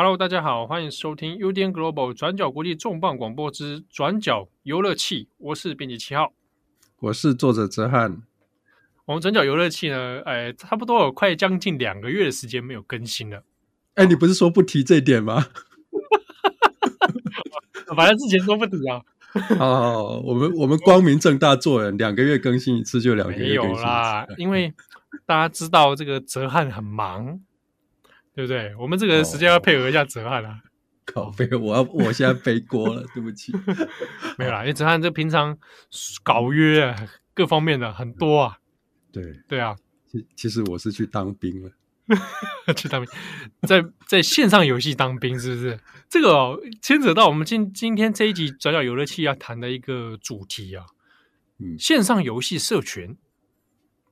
[0.00, 5.28] Hello，大家好，欢迎收听 UDN Global 转角国际重磅广播之转角游乐器。
[5.38, 6.32] 我是编辑七号，
[7.00, 8.22] 我是作者哲翰。
[9.06, 13.42] 我们转角游乐器呢，哎，差不多有快将近两个月的时间没有更新了。
[13.94, 15.44] 哎，你不是说不提这点吗？
[17.96, 19.02] 反正之前说不提啊。
[19.58, 23.80] 哦，我们我们光明正大做人，两个月更新一次就两个月更新一次。
[23.80, 24.72] 没有啦，因为
[25.26, 27.40] 大家知道这个哲翰很忙。
[28.38, 28.72] 对不对？
[28.76, 30.60] 我们这个时间要配合一下哲翰啊。
[31.04, 33.52] 靠背，我要我现在背锅了，对不起。
[34.38, 35.58] 没有啦，因为哲翰这平常
[36.22, 38.58] 搞约啊，各方面的很多啊。
[39.10, 39.74] 对对啊，
[40.06, 41.72] 其其实我是去当兵了，
[42.76, 43.10] 去当兵，
[43.66, 45.80] 在在线上游戏当兵是不是？
[46.08, 50.86] 这个哦，牵扯到我们今今天这一集转角游乐器要谈的一个主题啊。
[51.58, 53.16] 嗯，线上游戏社群。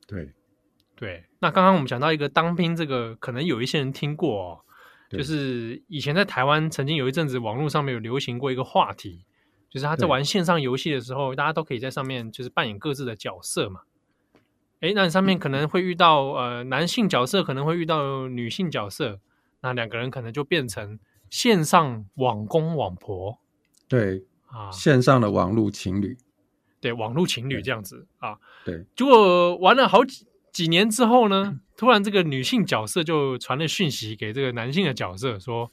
[0.04, 0.32] 对。
[0.96, 4.60] 对，那刚刚我们讲到一个当兵，这个可能有一些人听过哦，
[5.10, 9.26] 就是以前在台湾曾经有一阵子网络上面有流行过一个话题，
[9.68, 13.82] 就是他在玩线上游戏的时候，大家都可以在上面就是扮演各自的角色嘛。
[14.80, 19.20] 哎，那你上面可能会遇到呃男性角色，可能会遇到女性角色，
[19.60, 20.98] 那两个人可能就变成
[21.29, 23.38] 线上网公网婆，
[23.87, 26.16] 对啊，线上的网络情侣，
[26.80, 30.26] 对，网络情侣这样子啊，对，结果玩了好几。
[30.57, 35.71] 几年之后呢，突然这个女性角色就传了讯息给这个男性的角色，说：“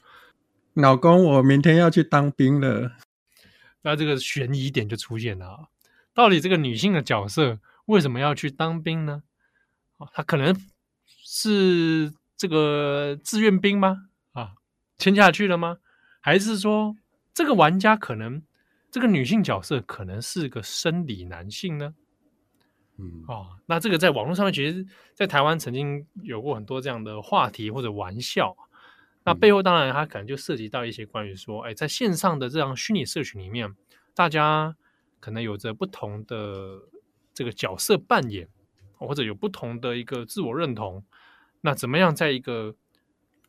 [0.74, 2.92] 老公，我明天要去当兵了。”
[3.80, 5.68] 那这个悬疑点就出现了，啊
[6.12, 9.22] 到底这个女性的角色为什么要去当兵呢？
[10.12, 10.54] 她可能
[11.06, 14.08] 是这个志愿兵吗？
[14.34, 14.52] 啊，
[14.98, 15.78] 签下去了吗？
[16.20, 16.94] 还是说
[17.32, 18.42] 这个玩家可能
[18.90, 21.94] 这个女性角色可能是个生理男性呢？
[22.96, 28.56] 嗯哦，那这个在网络上面，其实，在台湾曾经有过很多这样的话题或者玩笑。
[29.24, 33.74] 那背后当然，它可能就涉及到一些关于说，哎，在线上的这样虚拟社群里面，
[34.14, 34.76] 大家
[35.18, 36.82] 可能有着不同的
[37.32, 38.48] 这个角色扮演，
[38.98, 41.02] 或者有不同的一个自我认同。
[41.62, 42.76] 那怎么样在一个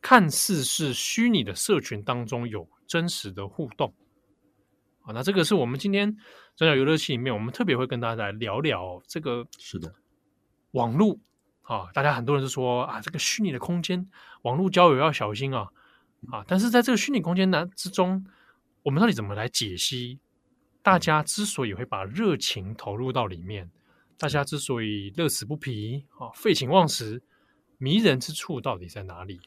[0.01, 3.93] 看似是虚拟的社群当中有真实的互动？
[5.05, 6.11] 啊，那这个是我们今天
[6.55, 9.45] 转角游乐器里面，我们特别会跟大家来聊聊这个。
[9.59, 9.93] 是的，
[10.71, 11.19] 网络
[11.61, 14.09] 啊，大家很多人都说啊，这个虚拟的空间，
[14.41, 15.67] 网络交友要小心啊
[16.31, 16.43] 啊！
[16.47, 18.25] 但是在这个虚拟空间呢之中，
[18.81, 20.19] 我们到底怎么来解析？
[20.81, 23.69] 大家之所以会把热情投入到里面，
[24.17, 27.21] 大家之所以乐此不疲啊，废寝忘食，
[27.77, 29.39] 迷人之处到底在哪里？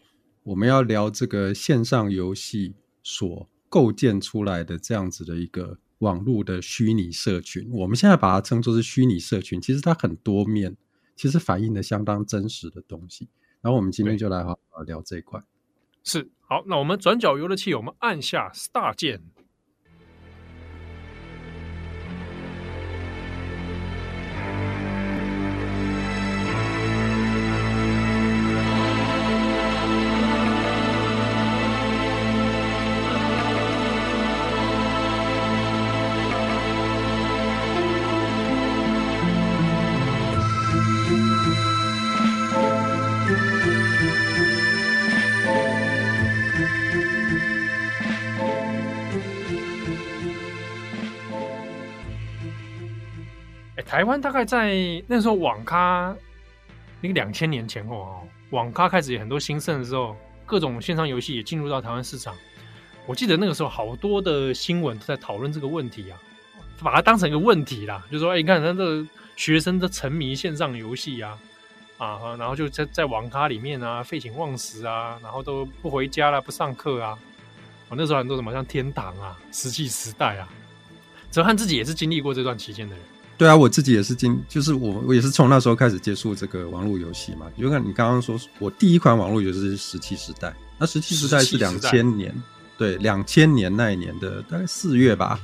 [0.45, 3.49] 我们要聊这个线上游戏所。
[3.69, 10.77] 构建出来的这样子的一个网络的虚拟社群，我们现在把它称作是虚拟社群，其实它很多面，
[11.17, 13.29] 其实反映的相当真实的东西。
[13.61, 15.43] 然后我们今天就来好好聊这一块。
[16.05, 19.23] 是，好，那我们转角游乐器，我们按下 Start 键。
[53.99, 56.15] 台湾大概在那时候网咖，
[57.01, 60.17] 那个两千年前后哦，网咖开始有很多兴盛的时候，
[60.47, 62.33] 各种线上游戏也进入到台湾市场。
[63.07, 66.23] 我记得那个时候好多的新闻都在讨论这个问题啊，
[66.81, 69.05] 把它当成一个问题啦，就说哎，你看他这个
[69.35, 71.37] 学生都沉迷线上游戏啊，
[71.97, 77.19] 啊，然后就在在网咖里面啊废寝忘食啊，然后都不回家了，不上课啊。
[77.89, 80.49] 我那时候很多什么像天堂啊、石器时代啊，
[81.33, 83.05] 哲翰自己也是经历过这段期间的人。
[83.39, 87.47] 对啊，我自己也是经，就是我我也是从那时候开始接触这个网络游戏嘛。
[87.57, 92.35] 就看你刚刚说，我第一款网络游戏是《石器时代》，那《石器时代》是两千年，
[92.77, 95.39] 对，两千年那一年的大概四月吧，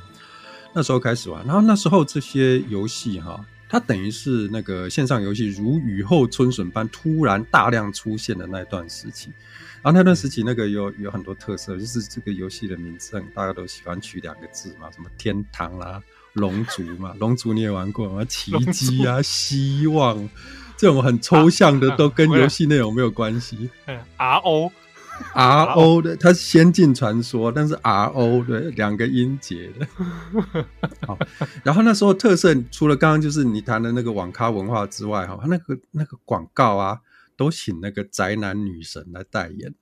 [0.73, 1.47] 那时候开始玩。
[1.47, 9.31] 然后那时候这些游戏哈，它等于是那个线上游戏如雨后春笋般突然大量出现的那段时期。
[9.83, 16.03] 然后那段时期那个有有很多特色，就是这个游戏的名称大家都喜欢取两个字嘛，什么天堂啦。
[16.35, 18.25] 龙族嘛， 龙族你也玩过吗？
[18.27, 20.29] 奇迹啊，希望
[20.77, 23.71] 这种很抽象的，都跟 游戏内容没有关系。
[24.17, 24.71] R O
[25.33, 29.87] R O 的，它是仙境传说，但是 R O 的两个音节的。
[31.07, 31.17] 好，
[31.63, 37.01] 然后那时候特色除了刚刚就是你谈的那个网咖文化之外，哈，那个那个广告啊，
[37.37, 39.73] 都请那个宅男女神来代言。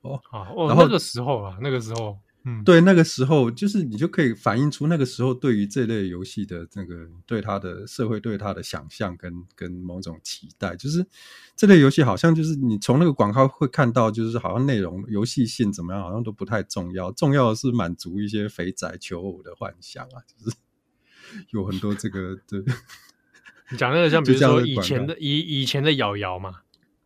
[0.00, 0.18] 哦。
[0.30, 2.16] 啊，然后那个时候啊，那个时候。
[2.44, 11.06] 嗯，对，那个时候就是你就可以反映出那个时候对于这类游戏的那个对它的社会对它的想象跟跟某种期待，就是
[11.54, 20.56] 这类游戏好像就是你从那个广告会看到，就是好像内容游戏性怎么样，好像都不太重要，重要的是满足一些肥宅求偶的幻想啊，就是
[21.54, 22.60] 有很多这个对。
[23.70, 26.56] 你讲那个像 比如说以前的以以前的瑶瑶嘛，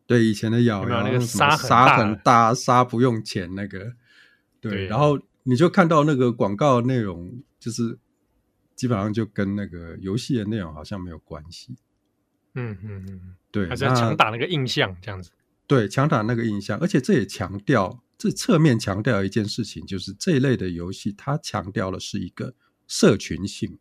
[0.07, 3.93] 对，以前的瑶瑶那个沙沙很大，沙不用钱那个。
[4.71, 7.99] 对，然后你就看到那个广告内容，就是
[8.75, 11.77] 基本上就跟那个游戏的内容好像没有关系。
[12.55, 15.31] 嗯嗯嗯，对，还是要强打那个印象这样子。
[15.67, 22.55] 对，强打那个印象，而且这也强调，这侧面强调一件事情，就是这一类的游戏，它强调的是一个
[22.87, 23.79] 社群性。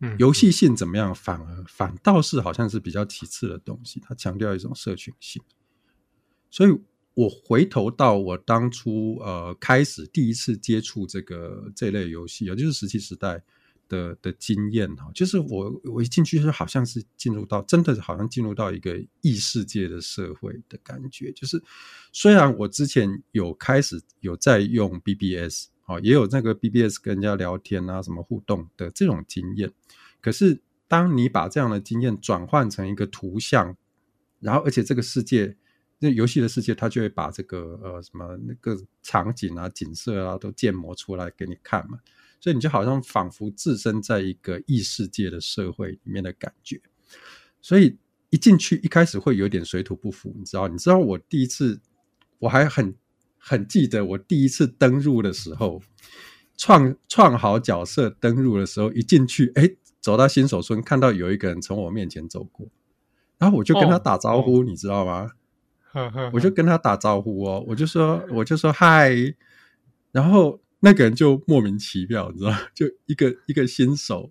[0.00, 5.42] 嗯，游戏性怎么样，反而反倒是好像是比较其次的东西，它强调一种社群性，
[6.50, 6.80] 所以。
[7.14, 13.40] 我回头到我当初呃开始第一次接触这个这类游戏也，就是石器时代
[13.88, 21.62] 的的经验哈，就是我我一进去是好像是进入到真的好像进入到一个异世界的社会的感觉，就是
[22.12, 29.72] 虽然我之前有开始有在用 BBS 啊，也有那个 BBS 跟人家聊天啊什么互动的这种经验，
[30.20, 33.76] 可是当你把这样的经验转换成一个图像，
[34.40, 35.56] 然后而且这个世界。
[36.04, 41.98] 那游戏的世界，它就会把这个呃什么那个场景啊、景色啊都建模出来给你看嘛，
[42.38, 46.78] 所以你就好像仿佛置身在一个异世界的社会里面的感觉。
[47.62, 47.96] 所以
[48.28, 50.68] 一进去一开始会有点水土不服，你知道？
[50.68, 51.80] 你知道我第一次
[52.38, 52.94] 我还很
[53.38, 55.80] 很记得，我第一次登入的时候，
[56.58, 59.70] 创创好角色登入的时候，一进去，哎，
[60.00, 62.68] 走到新手村，看到有一个人从我面前走过，
[63.38, 65.30] 然后我就跟他打招呼，哦、你知道吗？
[66.32, 69.14] 我就跟他打招呼哦，我就说，我就说嗨，
[70.12, 74.30] 然后那个人就莫名其妙，你知道， 就一个一个新手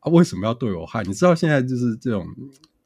[0.00, 1.02] 啊，为什么要对我嗨？
[1.04, 2.26] 你知道现在就是这种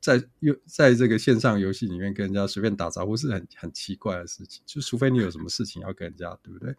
[0.01, 6.75] 在又在这个线上游戏里面跟人家随便打招呼是很很奇怪的事情，就除非你有什么事情要跟人家，对不对？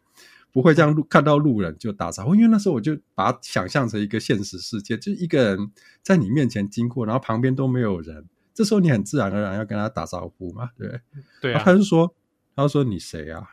[0.53, 5.71] 不会这样路看到路人就打招呼，因为那时候我就把它想象成一个现实世界，就一个人
[6.03, 8.25] 在你面前经过，然后旁边都没有人。
[8.53, 11.01] 这时候你很自然而然要跟他打招呼嘛，对不对？
[11.41, 11.61] 对啊。
[11.63, 12.15] 他就说
[12.55, 13.43] ：“他就说你谁啊？”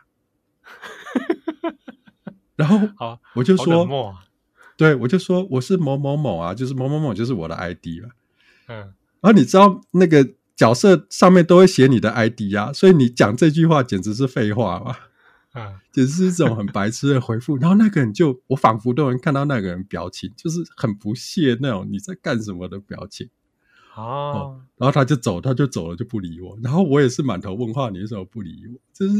[2.55, 3.87] 然后好，我就说
[4.77, 8.09] ：“对，我就说我是某某某啊，就是某某某，就是我的 ID 了。”
[8.67, 8.93] 嗯。
[9.21, 14.95] 然后你知道那个角色上面都会写你的 ID 啊，所以你讲这句话简直是废话嘛。
[15.53, 17.57] 啊，简直是一种很白痴的回复。
[17.57, 23.29] 然后那个人就，我仿佛都能看到那个人表情，就是很不屑那种你在干什么的表情。
[23.99, 26.57] 哦，然后他就走，他就走了，就不理我。
[26.63, 28.79] 然后我也是满头问号，你为什么不理我？
[28.93, 29.13] 就是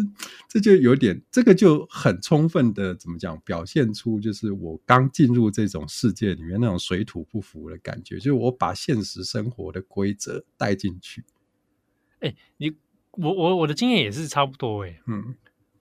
[0.48, 11.24] 这就有点，这个就很充分的怎么讲，表现出就是我刚进入这种世界里面那种水土不服的感觉，就是我把现实生活的规则带进去。
[12.20, 12.72] 哎，你
[13.12, 15.02] 我我我的经验也是差不多哎。
[15.08, 15.36] 嗯，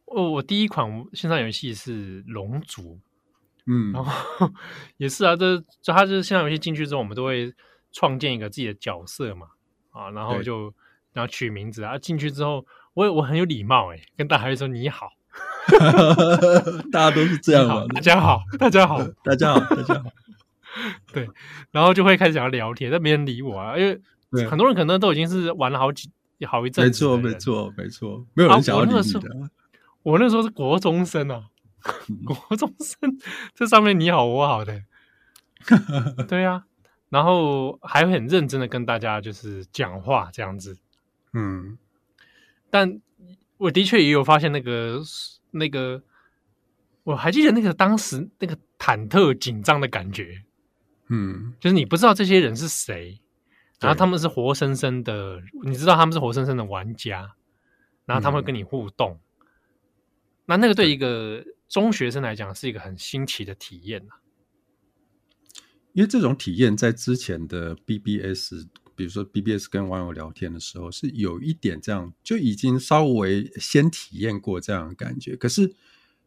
[0.06, 2.82] 我我第一款线上游戏是《龙族》，
[3.66, 4.50] 嗯，然后
[4.98, 7.54] 也是啊，这就他就是线上游戏进去之后，我们都会。
[7.92, 9.48] 创建一个自己的角色嘛，
[9.90, 10.72] 啊，然后就
[11.12, 12.64] 然后取名字啊，进去之后，
[12.94, 15.10] 我我很有礼貌哎，跟大家说你好，
[16.92, 20.10] 大家都是这样嘛，大家好，大家好，大家好， 大家好，
[21.12, 21.28] 对，
[21.70, 26.10] 然后就会开始想要聊天，但没人理我啊，因为很多人可能都已经是玩了好几
[26.46, 29.50] 好一阵子，没错，没错，没错，没有人想要理你的。
[30.02, 31.44] 我那时候是国中生啊，
[32.24, 33.18] 国中生，
[33.54, 34.82] 这上面你好我好的，
[36.28, 36.64] 对呀。
[37.08, 40.78] 然后还会很认真的跟大家就是讲话这样子，
[41.32, 41.78] 嗯，
[42.70, 43.00] 但
[43.56, 45.00] 我的确也有发现那个
[45.50, 46.02] 那个，
[47.04, 50.42] 我还记得那个当时那个忐忑紧张的感觉，
[51.08, 53.20] 嗯，就是你不知道这些人是谁，
[53.80, 57.34] 然后他们是活生生的，你知道他们是活生生的玩家，
[58.04, 59.46] 然后他们会跟你互动，嗯，
[60.46, 60.90] 那那个对。
[60.90, 64.17] 一个中学生来讲是一个很新奇的体验啊。
[65.92, 75.36] 因为这种体验在之前的 BBS，比如说 BBS 跟网友聊天的时候，是有一点这样，就已经稍微先体验过这样的感觉。
[75.36, 75.74] 可是，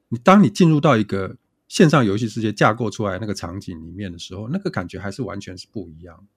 [0.09, 1.37] 你当你进入到一个
[1.67, 6.27] 线上游戏世界架构出来那个场景里面的时候，那个感觉还是完全是不一样。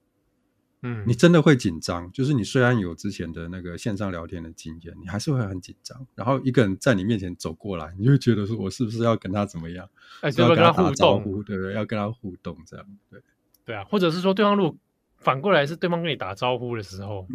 [0.87, 6.05] 嗯，你真的会紧张，就是你虽然有之前的那个线上聊天的经验，你还是会很紧张。
[6.13, 9.89] 然后一个人在你面前走过来，你就会觉得说，我是不是要跟他怎么样？
[10.21, 11.73] 哎，要跟他互动，对不对？
[11.73, 13.19] 要跟他互动，这样对。
[13.65, 14.77] 对啊，或者是说，对方如果
[15.17, 17.27] 反过来是对方跟你打招呼的时候，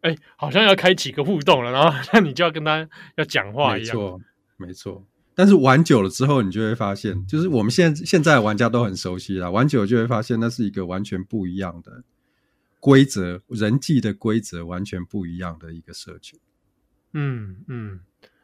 [0.00, 3.94] 哎、嗯，好像要开启个互动了，然后 那你就要跟他要讲话一样。
[3.94, 4.20] 没错，
[4.56, 5.06] 没错。
[5.34, 12.02] 但是玩久了之后，你就会发现，就是我们现在现在玩家都很熟悉了，玩久了就会发现，那是一个完全不一样的
[12.80, 16.38] 规则，人际的规则完全不一样的一个社群。
[17.12, 18.00] 嗯嗯，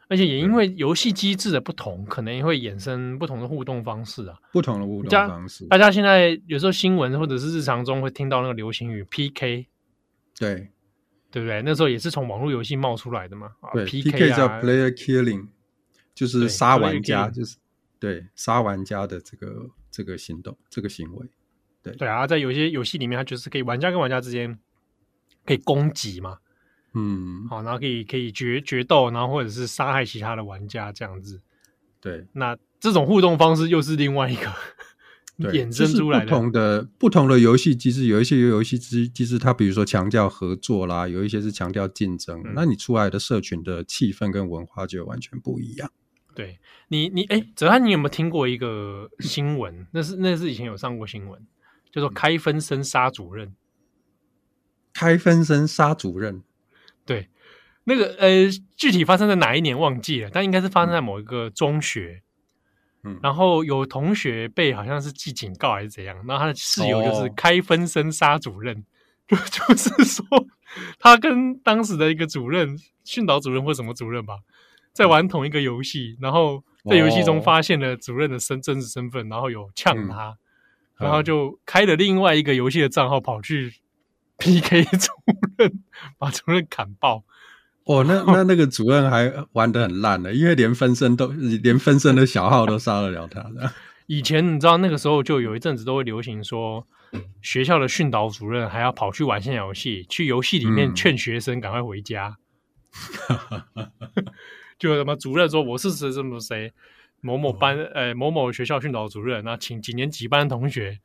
[0.08, 5.66] 而且也因为游戏机制的不同，可能也会衍生不同的互动方式啊，不同的互动方式。
[5.66, 9.66] 大家现在有时候新闻或者是日常中会听到那个流行语 PK，
[10.38, 10.70] 对
[11.30, 11.62] 对不对？
[11.62, 13.52] 那时候也是从网络游戏冒出来的嘛。
[13.72, 15.48] 对，PK 啊，PK 叫 Player Killing。
[16.14, 17.56] 就是杀玩家，就是
[17.98, 21.26] 对杀玩家的这个这个行动，这个行为，
[21.82, 24.58] 对对啊，在有些游戏里面，它就是可以玩家跟玩家之间
[25.44, 26.38] 可以攻击嘛，
[26.94, 31.40] 嗯，好，然后可以可以决决斗，然后或者是杀害其他的玩家这样子，
[32.00, 34.52] 对，那这种互动方式又是另外一个
[35.50, 45.90] 衍生出来的不同的不同的游戏机制，有一些游戏机机制，它比如说强调合作啦，有一些是强调竞争，嗯，那你出来的社群的气氛跟文化就完全不一样。
[46.34, 46.58] 对
[46.88, 49.86] 你，你哎，哲瀚，你有没有听过一个新闻？
[49.90, 51.38] 那是那是以前有上过新闻，
[51.92, 53.54] 叫做“开分身杀主任”。
[54.92, 56.42] 开分身杀主任，
[57.06, 57.28] 对，
[57.84, 62.22] 那个呃，具体发生在哪一年忘记了，但应该是发生在某一个中学。
[63.04, 68.84] 嗯，然后有同学被好像是记警告还是怎样，然后他的室友就是开分身杀主任，
[69.30, 70.24] 哦、就 就是说
[70.98, 74.40] 他跟当时的一个主任、训导主任或什么主任吧。
[74.92, 80.38] 在玩同一个游戏，然后在游戏中发现了主任的身真实身份，然后有呛他、嗯，
[81.02, 83.74] 然后就开了另外一个游戏的账号跑去
[84.38, 85.12] PK 主
[85.58, 85.82] 任，
[86.18, 87.24] 把主任砍爆。
[87.84, 93.72] 哦，那 那那个主任还玩的很烂的，因为连分身都连分身的小号都杀得了他的。
[94.06, 96.86] 以前你知道那个时候就有一阵子都会流行说，
[97.40, 102.36] 学校的训导主任还要跑去玩线游戏，去游戏里面劝学生赶快回家。
[103.74, 103.90] 嗯
[104.78, 106.72] 就什么主任说我是谁什么谁
[107.22, 110.98] 某某班呃、某某学校训导主任，那请几年几班同学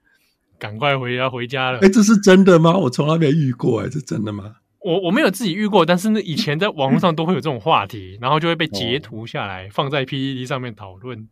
[0.60, 1.78] 赶快回家回家了。
[1.78, 2.76] 哎、欸，这是真的吗？
[2.76, 4.56] 我从来没遇过、欸，哎，这真的吗？
[4.80, 11.30] 我我没有自己遇过，但是那以前在网络上都会有这种话题，然后就会被截图下来、哦、放在 PPT 上面讨论。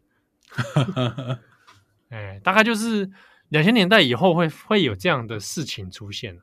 [2.09, 3.09] 哎、欸，大概就是
[3.49, 6.37] 两千年代以后会会有这样的事情出现。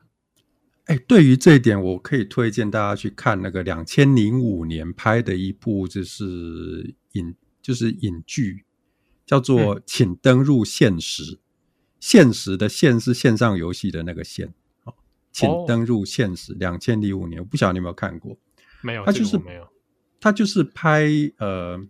[0.85, 8.65] 哎，对于这一点，我可以推荐大家去看那个两千零五年拍的一部，就是影，就是影剧，
[9.25, 11.39] 叫做《请登入现实”。
[11.99, 14.53] 现实的现是线上游戏的那个线。
[14.83, 14.97] 好，
[15.31, 16.53] 请登入现实。
[16.53, 18.37] 两千零五年，我不晓得你有没有看过？
[18.81, 19.65] 没有，他就是没有。
[20.19, 21.81] 他就是拍呃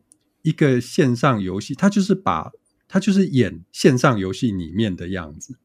[0.44, 2.51] 一个线上游戏，他就是把
[2.88, 5.58] 他就是演线上游戏里面的样子。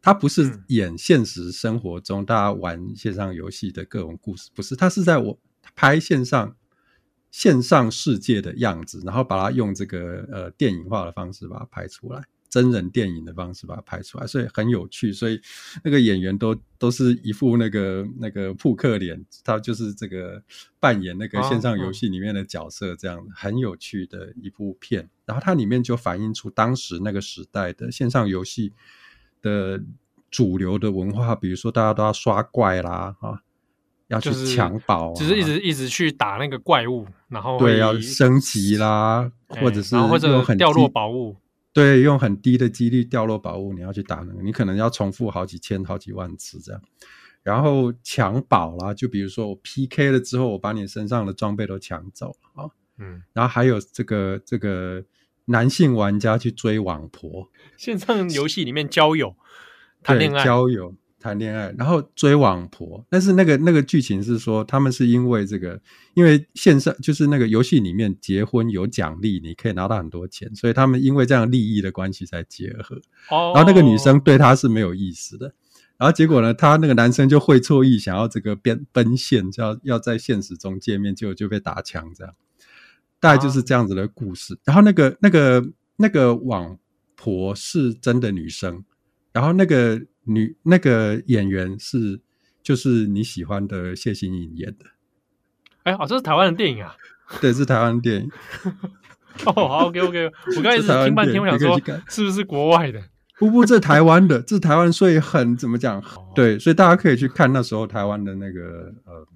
[0.00, 5.38] 他不是演现实生活中大家玩线上游戏的各种故事，不是，他是在我
[5.76, 6.56] 拍线上
[7.32, 15.12] 线上世界的样子，然后把它用这个呃电影化的方式把它拍出来，真人电影的方式把它拍出来，所以很有趣。
[15.12, 15.40] 所以
[15.82, 20.40] 那个演员都都是一副那个那个扑克脸，他就是这个
[20.78, 25.10] 扮演那个线上游戏里面的角色，这样很有趣的一部片。
[25.26, 28.72] 然后它里面就反映出当时那个时代的线上游戏。
[29.42, 29.82] 的
[30.30, 33.42] 主流的文化，比如说大家都要刷怪啦，啊，
[34.12, 41.36] 要去抢宝，就是一直一直去打那个怪物，然后对，要升级啦，欸、或者是或者掉落宝物，
[41.72, 46.80] 对，用很低的几率掉落宝物，你要去打那个，你可能要重复好几千、好几万次这样。
[47.42, 55.02] 然后抢宝啦，就比如说我 PK 了之后，我把你身上的装备都抢走了啊，嗯，然后还有这个这个。
[55.46, 59.34] 男性玩家去追网婆，线上游戏里面交友、
[60.00, 63.06] 谈恋爱、交友、谈恋爱，然后追网婆。
[63.08, 65.80] 但是那个那个剧情是说，他们是因为这个，
[66.14, 72.96] 因为线上就是那个游戏里面结婚有奖励，你可以拿到很多钱，所以他们因为这样利益的关系才结合。
[73.30, 75.54] 哦，然后那个女生对他是没有意思的，
[75.96, 82.34] 然后结果呢，他那个男生就会错意，想要这个奔奔现，就要要在现实中见面，结果就被打枪这样。
[83.20, 85.64] 大概就是这样子的故事，啊、然后那个那个
[85.94, 86.76] 那个网
[87.14, 88.84] 婆是真的女生，
[89.32, 92.20] 然后那个女那个演员是
[92.62, 94.86] 就是你喜欢的谢欣颖演的。
[95.84, 96.94] 哎，哦，这是台湾的电影啊？
[97.40, 98.30] 对，是台湾的电影。
[99.46, 103.02] 哦，好，OK OK，我刚才一直听半天，我想说是不是国外的？
[103.38, 105.98] 不不，这是台湾的，这是台湾，所以很怎么讲？
[106.00, 106.32] 哦？
[106.34, 109.26] 对，所以大家可以去看那时候台湾的那个呃。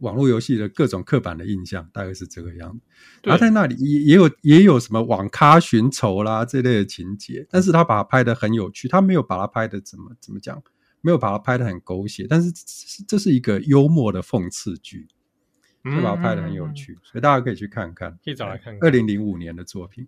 [0.00, 2.84] 网络游戏的各种刻板的印象大概是这个样子，
[3.22, 10.62] 然后在那里也也有也有什么网咖寻仇啦这类的情节，但是他把它拍得很有趣，他没有把它拍得怎么怎么讲，
[11.00, 12.52] 没有把它拍得很狗血，但是
[13.06, 15.06] 这是一个幽默的讽刺剧，
[15.84, 18.78] 就把它拍得很有趣，嗯、所以大家可以去看看，可以找来看看。
[18.82, 20.06] 二零零五年的作品，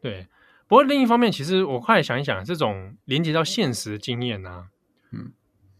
[0.00, 0.26] 对。
[0.66, 4.66] 不过另一方面，其实我快来想一想，这种连接到现实的经验呢、啊，
[5.12, 5.30] 嗯，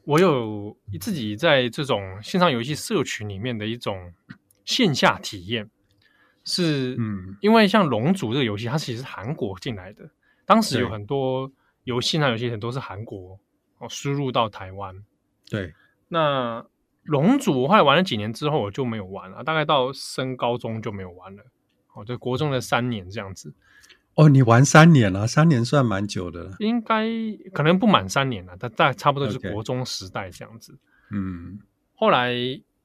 [0.05, 4.13] 我有自己在这种线上游戏社群里面的一种
[4.65, 5.71] 线下体验，
[6.45, 10.11] 是，嗯，因为像《龙族》这个游戏，它其实是韩国进来的，
[10.45, 11.51] 当时有很多
[11.85, 13.39] 游戏，线上游戏很多是韩国
[13.79, 14.95] 哦输入到台湾，
[15.49, 15.73] 对，
[16.09, 16.61] 那
[17.05, 21.45] 《龙族》我后来玩了几年之后，我就没有玩了，大概到升高中就没有玩了，
[21.95, 23.55] 哦，就国中的三年这样子。
[24.17, 26.57] 哦，你玩三年了，三年算蛮久的了。
[26.61, 27.05] 应该
[27.53, 30.79] 可能不满三年了，但大差不多就是国中时代这样子。
[31.11, 31.59] 嗯，
[31.95, 32.33] 后来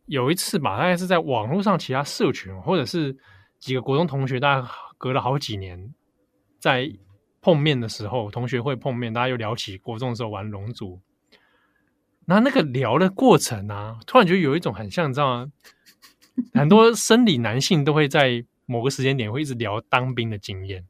[0.08, 3.16] 有一次吧，大概是在网络上其他社群，或者是
[3.60, 4.68] 几个国中同学，大概
[4.98, 5.94] 隔了好几年
[6.60, 6.92] 在
[7.42, 11.00] 碰面的时候，同学会碰面，大家又聊起国中的时候玩龙族。
[12.26, 15.52] 那那个聊的过程啊，突然觉得有一种很像，你知道吗？
[16.54, 20.86] 很多生理男性都会在某个时间点会一直聊当兵的经验。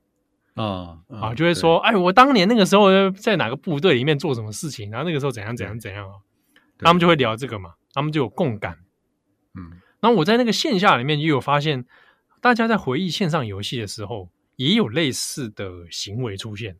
[0.59, 1.33] 啊啊！
[1.33, 6.15] 就会说，哎，我当年那个时候在哪个部队里面做什么事情，然后那个时候怎样怎样怎样啊？
[6.79, 8.77] 他们就会聊这个嘛，他们就有共感。
[9.55, 11.85] 嗯，然后我在那个线下里面也有发现，
[12.41, 16.75] 大家在回忆线上游戏的时候，也有类似的行为出现。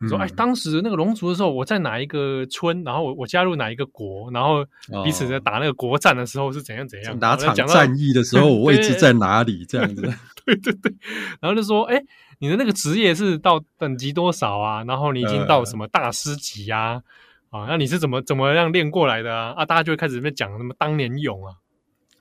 [0.00, 4.66] 嗯、说，哎，当时那个龙族的时候，我在哪一个村，然后我我加入哪一个国，然后
[5.04, 10.02] 彼此在打那个国战的时候是怎样怎样，哪场战役的时候我位置在哪里，这样子。
[10.44, 10.92] 对对对，
[11.40, 12.02] 然后就说，哎。
[12.38, 14.84] 你的那个职业是到等级多少啊？
[14.84, 17.02] 然后你已经到什么大师级啊？
[17.50, 19.54] 呃、啊，那你是怎么怎么样练过来的啊？
[19.56, 21.54] 啊，大家就会开始在讲什么当年勇啊，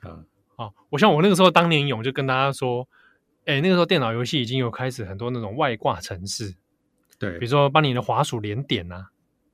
[0.04, 2.88] 嗯，啊，我像我那个时候当年勇就跟大家说，
[3.46, 6.56] 哎，那个时候电脑游戏已经有开始很多那种外挂程式，
[7.20, 9.08] 对，比如说帮你的滑鼠连点啊，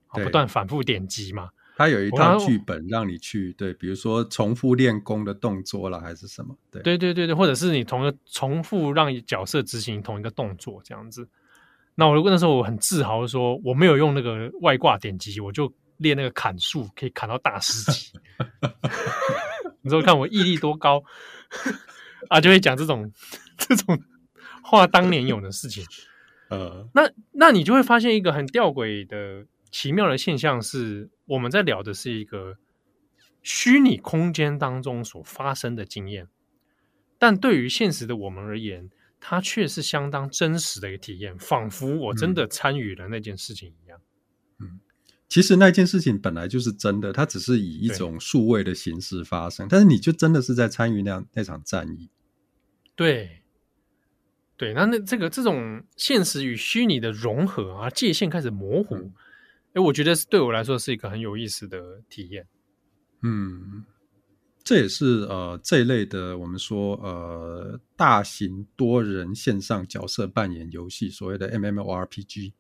[0.10, 1.50] 不断反复点击嘛。
[1.82, 6.56] 他有一套剧本让你去对，比如说重复练功的动作了，还是什么？
[6.70, 11.28] 对对对对对，或者是你同一个重复让角色执行同一个动作这样子。
[11.96, 18.12] 那我如果那时候我很自豪的说，我没有用那个外挂点击，我就练那个砍树，可以砍到大师级。
[19.82, 21.04] 你说看我毅力多高
[22.30, 23.12] 啊，就会讲这种
[23.58, 24.00] 这种
[24.62, 25.84] 话当年有的事情。
[26.50, 29.48] 呃，那那你就会发现一个很吊诡的。
[29.72, 32.58] 奇妙的现象是，我们在聊的是一个
[33.42, 36.28] 虚拟空间当中所发生的经验，
[37.18, 44.00] 但对于现实的我们而言，它却是相当真实的一个体验，仿佛我真的参与了那件事情一样。
[44.60, 44.82] 嗯，
[45.30, 52.10] 其实那件事情本来就是真的，它只是以一种数位的形式发生，但是你就真的是在参与那样那场战役。
[52.96, 53.38] 对。
[54.58, 58.96] 对，那那这个这种现实与虚拟的融合啊，界限开始模糊。
[58.96, 59.14] 嗯
[59.74, 62.46] 哎，我觉得是对我来说是一个很有意思的体验。
[63.22, 63.86] 嗯，
[64.64, 72.52] 这也是呃这一类的我们说呃大型多人线上角色扮演游戏，所谓的 MMORPG，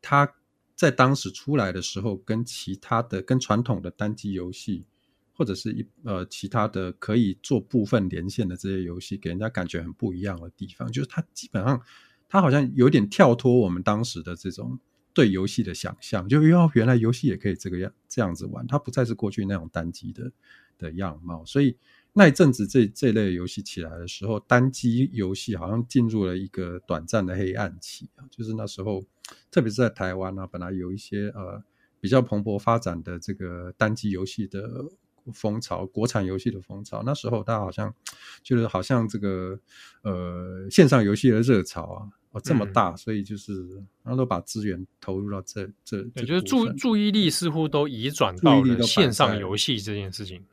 [0.00, 0.32] 它
[0.76, 4.84] 在当时出来的时候，跟其他的跟传统的单机游戏
[5.32, 11.82] 或者是一呃其他的可以做部分连线的这些游戏，给人家感觉很不一样的地方，就是它基本上
[12.28, 14.78] 它好像有点跳脱我们当时的这种。
[15.14, 20.32] 对游戏的想象，就哟，原来游戏也可以这个样这样子玩，它不再是过去那种单机的
[20.76, 21.44] 的样貌。
[21.44, 21.76] 所以
[22.12, 28.26] 那一阵子这这类游戏起来的时候，单机游戏好像进入了一个短暂的黑暗期啊。
[28.28, 29.04] 就是那时候，
[29.52, 31.62] 特别是在台湾啊，本来有一些呃
[32.00, 34.84] 比较蓬勃发展的这个单机游戏的
[35.32, 37.04] 风潮，国产游戏的风潮。
[37.06, 37.94] 那时候大家好像
[38.42, 39.58] 就是好像这个
[40.02, 42.10] 呃线上游戏的热潮啊。
[42.34, 43.64] 哦，这么大，嗯、所以就是，
[44.02, 50.44] 然后都把资源投入到这这，也就是注注意力似乎都移转到了线上游戏这件事情。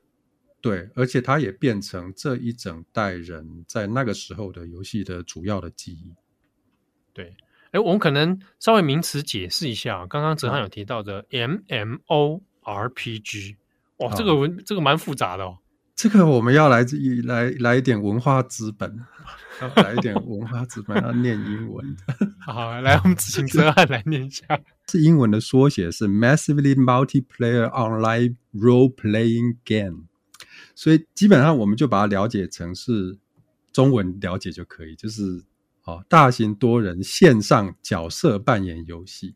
[0.61, 6.13] 对，而且它也变成这一整代人在那个时候的游戏的主要的记忆。
[7.13, 7.35] 对，
[7.71, 11.95] 哎，我们可能稍微名词解释一下，刚刚哲翰有提到的 MMORPG，
[13.97, 15.57] 哇、哦，这个文这个蛮复杂的哦。
[16.01, 16.83] 这个我们要来
[17.25, 19.05] 来来一点文化资本。
[19.61, 22.27] 要来一点 文化资本，要念英文的。
[22.43, 24.59] 好，来，我们请哲翰来念一下。
[24.87, 30.05] 是英文的缩写，是 Massively Multiplayer Online Role Playing Game。
[30.73, 33.19] 所以基本上我们就把它了解成是
[33.71, 35.43] 中文了解就可以，就是
[35.83, 39.35] 哦，大型多人线上角色扮演游戏。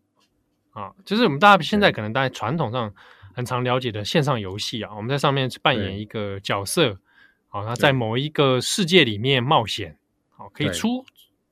[0.72, 2.92] 啊，就是我们大家现在可能在传统上
[3.36, 6.98] 很常了解的线上游戏啊，我们在上面扮演一个角色，
[7.50, 9.98] 好，那在某一个世界里面冒险。
[10.30, 11.06] 好，可以粗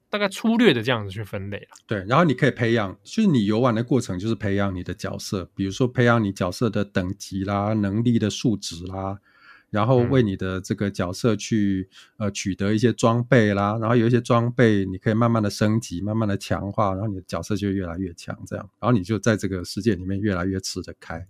[0.10, 1.68] 大概粗略的这样子去分类了。
[1.88, 9.20] 对，然后你可以培养，就是你游玩的过程就是培养你的角色，比如说培养你角色的等级啦、能力的数值啦，
[9.70, 21.26] 然后为你的这个角色去呃取得一些装备啦，然后有一些装备你可以慢慢的升级，慢慢的强化，然后你的角色就越来越强，这样，然后你就在这个世界里面越来越吃得开。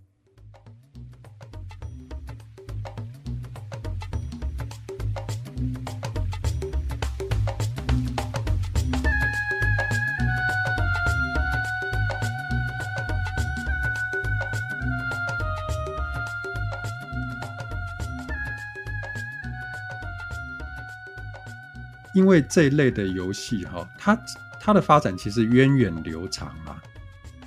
[22.14, 24.18] 因为这一类的游戏哈，它
[24.60, 26.82] 它的发展其实源远流长啊。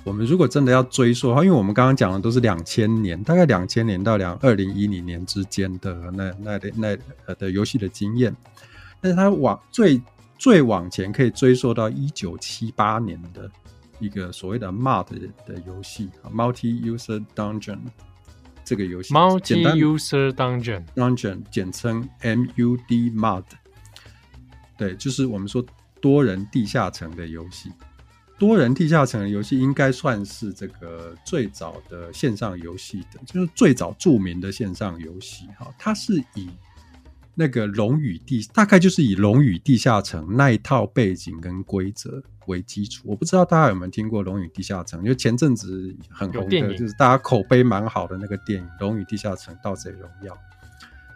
[0.04, 8.34] 我们如果真的要追溯的话，因为我们刚刚讲的都是两千年，大概两千年到两二零一零年之间的那那的那呃的游戏的经验，
[9.00, 10.00] 但是它往最
[10.38, 13.50] 最往前可以追溯到一九七八年的
[13.98, 17.80] 一个所谓的 MUD 的游戏，Multi-User Dungeon
[18.64, 23.44] 这个游戏，Multi-User Dungeon Dungeon 简称 MUD MUD。
[24.78, 25.62] 对，就是我们说
[26.00, 27.72] 多人地下城的游戏，
[28.38, 35.68] 多人地下城的游戏应该算是这个最早的线上游戏的，就是最早著名的线上游戏哈。
[35.76, 36.48] 它是以
[37.34, 43.02] 那个《龙与地》，大概就是以《龙与地下城》那一套背景跟规则为基础。
[43.04, 50.32] 我不知道大家有没有听过《龙与地下城》，因为前阵子很红的，就是大家口碑蛮好的那个电影《龙与地下城：盗贼荣耀》，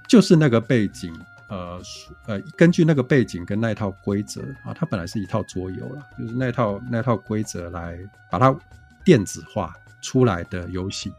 [0.08, 1.16] 就是那个背景。
[1.52, 1.82] 呃，
[2.26, 7.98] 呃，根据那个背景跟那一套规则啊，它本来是一套桌游啦，就是那套那套规则来
[8.30, 8.56] 把它
[9.04, 11.12] 电子化出来的游戏。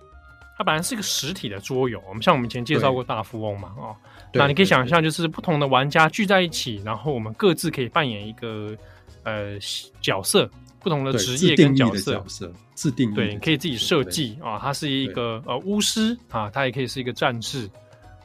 [0.57, 3.95] 它本来是一个实体的桌游，我们像我们以前介绍过大富翁嘛，哦，
[4.33, 8.75] 那你可以想象，就是不同的玩家聚在一起，然后我们各自可以扮演一个
[9.21, 9.59] 呃
[10.01, 17.69] 角色，不同的职业跟角色，角色自定义对，可以自己设计啊，它是一个呃巫师啊，它也可以是一个战士。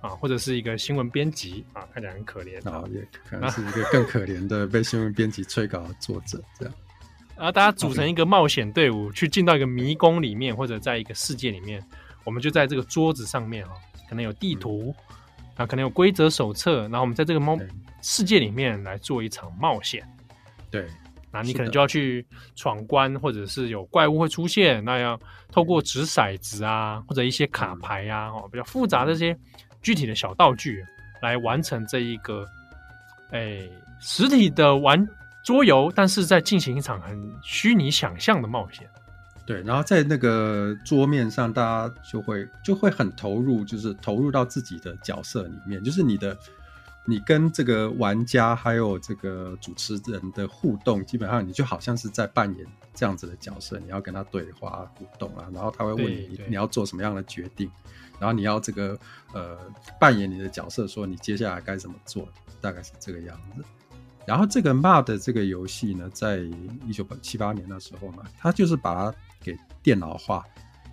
[0.01, 6.75] 啊，或者是一个新闻编辑啊，看起来很可怜啊，也可 能是一个更可怜的被新闻编辑催稿的作者这样。
[7.37, 11.83] 啊，大家组成一个冒险队伍，去进到一个迷宫里面，或者在一个世界里面，
[12.25, 13.71] 我们就在这个桌子上面哦，
[14.09, 14.95] 可能有地图，
[15.57, 17.57] 啊，可能有规则手册，然后我们在这个猫
[18.03, 20.05] 世界里面来做一场冒险。
[20.71, 20.87] 对，
[21.31, 25.19] 那你可能就要去闯关，或者是有怪物会出现，那要
[25.53, 29.37] 透过掷骰子啊，或者一些卡牌啊，哦，比较复杂的这些。
[29.83, 30.85] 具体的小道具
[31.21, 32.47] 来完成这一个，
[33.31, 35.09] 哎、欸，实体的玩
[35.43, 38.89] 桌游，但是在进行一场很虚拟想象的冒险。
[39.47, 46.37] 对，然后在那个桌面上，大家就会就会很投入，就是投入到自己的角色里面，就是你的，
[47.07, 57.71] 你跟这个玩家还有这个主持人的互动，基本上你就好像是在扮演这样子的角色，你要跟他对话互动啊，然后他会问你你要做什么样的决定。
[58.19, 58.99] 然后你要这个
[59.33, 59.59] 呃
[59.99, 62.29] 扮演你的角色，说你接下来该怎么做，
[62.61, 63.65] 大概是这个样子。
[64.27, 66.41] 然后这个 MUD 这个游戏呢，在
[66.87, 70.45] 一九七八年的时候嘛，它就是把它给电脑化。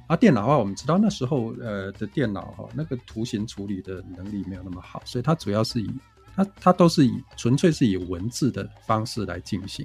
[0.08, 5.90] 啊，电脑化我们知道那时候呃的电脑哈，那个图形处理的能力没有那么好，所以它主要是以
[6.36, 9.84] 它它都是以纯粹是以文字的方式来进行，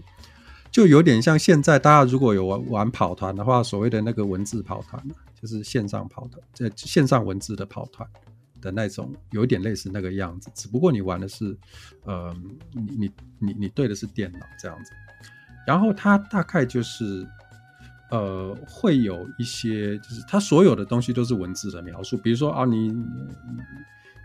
[0.71, 5.03] 就有点像现在大家如果有玩玩跑团的话，所谓的那个文字跑团
[5.41, 8.09] 就是线上跑团，在线上文字的跑团
[8.61, 11.57] 的那种，有点类似那个样子，只不过你玩的是，
[12.05, 12.35] 呃，
[12.73, 14.93] 你你你你对的是电脑这样子，
[15.67, 17.27] 然后它大概就是，
[18.11, 22.95] 呃，会有一些，就是它所有的东西都是文字的描述，比如说啊，你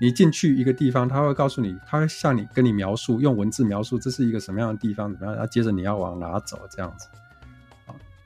[0.02, 7.08] 你进去一个地方，它会告诉你，它会向你跟你描述，用文字描述这是一个什么样的地方，怎么样，然后接着你要往哪走这样子。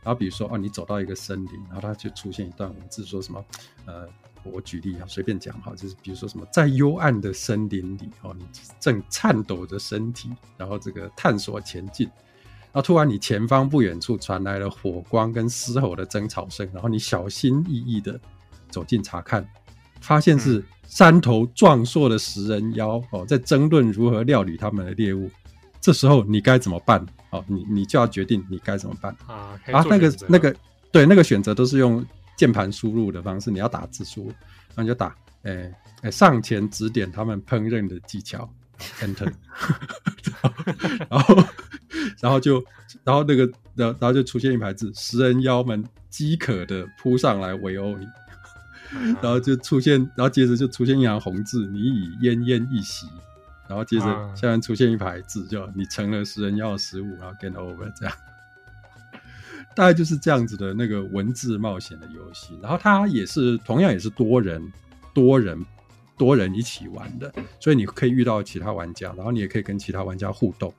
[0.03, 3.43] 然后比如说，哦，你走到一个森林，然后它就出现一段文字，说什么？
[3.85, 4.07] 呃，
[4.43, 8.45] 我举例啊，随便讲哈，就是比如说什么，在幽暗的森林里，哦，你
[8.79, 12.07] 正颤抖着身体，然后这个探索前进，
[12.71, 18.19] 然后突然你前方不远处传来了火光跟嘶吼的争吵声，然后你小心翼翼的
[18.69, 19.45] 走近查看，
[19.99, 25.29] 发现是三头壮硕的食人妖哦，在争论如何料理他们的猎物。
[25.81, 27.05] 这时候你该怎么办？
[27.31, 29.59] 哦，你你就要决定你该怎么办啊！
[29.71, 30.55] 啊，那个那个
[30.91, 32.03] 对，那个选择都是用
[32.35, 38.49] 键盘输入的方式，你要打字输入，然后你就打，哎哎，上前指点他们烹饪的技巧
[38.99, 39.31] ，Enter，
[41.09, 41.43] 然后
[42.19, 42.63] 然后就
[43.03, 43.43] 然后那个
[43.75, 48.07] 然后然后就出现一排字，食人妖们饥渴的扑上来围殴你，
[49.21, 53.05] 然后就出现，然后接着就出现一行红字，你已奄奄一息。
[53.69, 58.15] 然后接着，下面出现一排字，叫“你成了食人妖的食物”，然后 “get over” 这样，
[59.75, 62.57] 大概就是这样子的那个文字冒险的游戏。
[62.63, 64.73] 然后它也是同样也是多人
[65.13, 65.63] 多人
[66.17, 70.73] 多人一起玩的，所以你可以遇到其他玩家，然后你也可以跟其他玩家互动，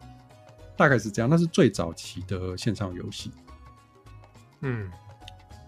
[0.76, 1.30] 大概是这样。
[1.30, 3.30] 那是最早期的线上游戏。
[4.62, 4.90] 嗯，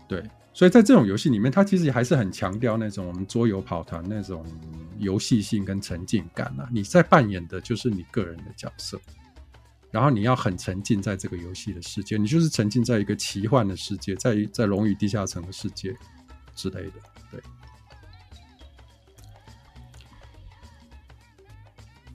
[0.09, 0.29] 对。
[0.55, 4.45] 所以在这种游戏里面，它其实还是很强调那种我们桌游跑团那种
[4.99, 6.69] 游戏性跟沉浸感啊。
[6.71, 9.01] 你在扮演的就是你个人的角色，
[9.91, 15.97] 然后你要很沉浸在这个游戏的世界，你就是沉浸在一个奇幻的世界，在在龙与地下城的世界
[16.55, 16.93] 之类的。
[17.31, 17.41] 对，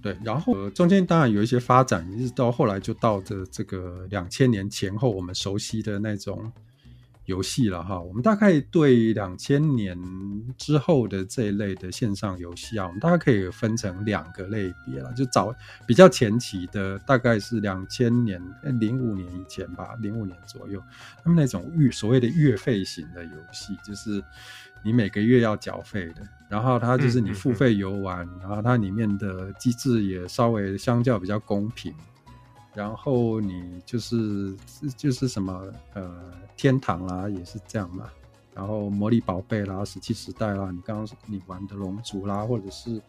[0.03, 0.17] 对。
[0.23, 6.51] 然后、中间当然有一些发展，一直到后来就到这这个两千年前后，我们熟悉的那种。
[7.27, 9.97] 游戏了哈，我们大概对两千年
[10.57, 15.11] 之后的这一类的线上游戏啊，我们大概可以分成两个类别了。
[15.13, 15.53] 就早
[15.85, 18.41] 比较前期的，大概是两千年
[18.79, 20.81] 零五年以前吧，零五年左右，
[21.21, 24.23] 他们那种月所谓的月费型的游戏，就是
[24.81, 31.93] 你每个月要缴费的，然后它就是你付费游玩，嗯嗯嗯，然后它里面的机制也稍微相较比较公平。
[32.77, 34.55] 然后你就是
[34.95, 38.07] 就是什么呃天堂啦，也是这样嘛。
[38.53, 43.01] 然后魔力宝贝啦，石器时代啦，你刚刚你玩的龙族啦，或者是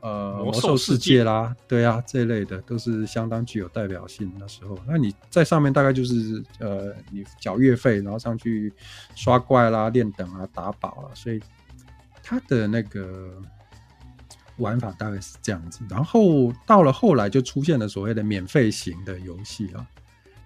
[0.00, 4.78] 呃魔兽世界啦，对啊，这一类的都是相当具有代表性那时候。
[4.86, 8.70] 那你在上面大概就是呃你缴月费，然后上去
[9.14, 11.40] 刷怪啦、练等啊、打宝啊，所以
[12.22, 13.32] 它的那个。
[14.58, 19.86] 玩法大概是这样子，然后到了后来就出现了所谓的免费型的游戏啊，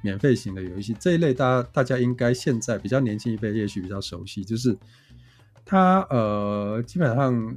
[0.00, 4.76] 免费型的游戏这一类，大家大家应该现在比较年轻一辈也许比较熟悉，就是
[5.64, 7.56] 它呃基本上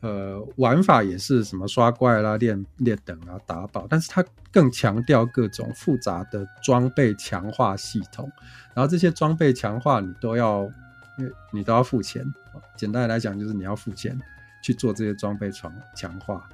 [0.00, 8.30] 呃玩法也是什么刷怪啦、练练等啊、打宝，但是它更强调各种复杂的装备强化系统，
[8.74, 10.70] 然后这些装备强化你都要
[11.52, 12.24] 你都要付钱，
[12.76, 14.18] 简单来讲就是你要付钱。
[14.62, 16.48] 去做这些装备强强化，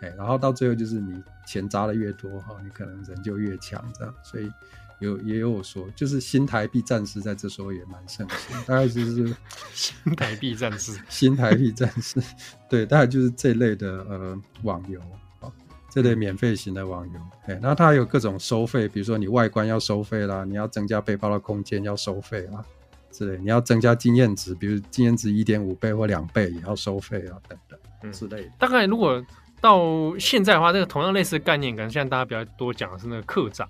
[0.00, 4.50] 哎，然后到最后就是你钱砸的越多哈，你可能人就越强这样，所以
[4.98, 9.34] 有也有我说，就是新台币战士在这时候也蛮盛行，大概就是
[9.72, 12.20] 新台币战士， 新台币战士，
[12.68, 15.00] 对，大概就是这类的呃网游
[15.40, 15.50] 啊，
[15.90, 22.64] 这类免费型的网游，哎，那它有各种收费，比如说你外观要收费啦，你要增加背包的空间要收费啦。
[23.10, 28.50] 之类，你要增加经验值，比如经验值一点五倍或两倍也要收费啊，等等，嗯，之类的。
[28.58, 29.24] 大概如果
[29.60, 33.68] 到现在的话，这个同样类似的概念，可能现在大家比较多讲的是那个课长，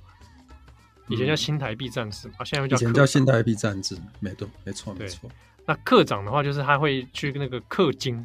[1.09, 5.31] 以前叫新台币战士啊，现在会叫以前叫新台币战士，没错，没错，没错。
[5.67, 8.25] 那课长的话，就是他会去那个氪金，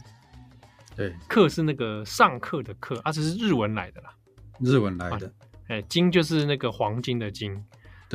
[0.96, 4.14] 对，课是那个上课的课，啊，这是日文来的啦，
[4.60, 5.32] 日文来的，
[5.68, 7.64] 哎、啊，金就是那个黄金的金。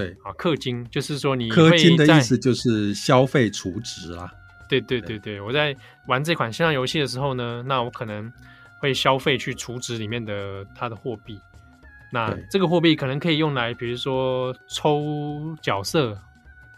[0.00, 4.32] 对啊，氪金就是说你氪金的意思就是消费储值啦。
[4.68, 8.32] 对对对对，我在玩这款线上游戏的时候呢，那我可能
[8.78, 11.38] 会消费去储值里面的它的货币。
[12.12, 16.16] 那这个货币可能可以用来，比如说抽角色、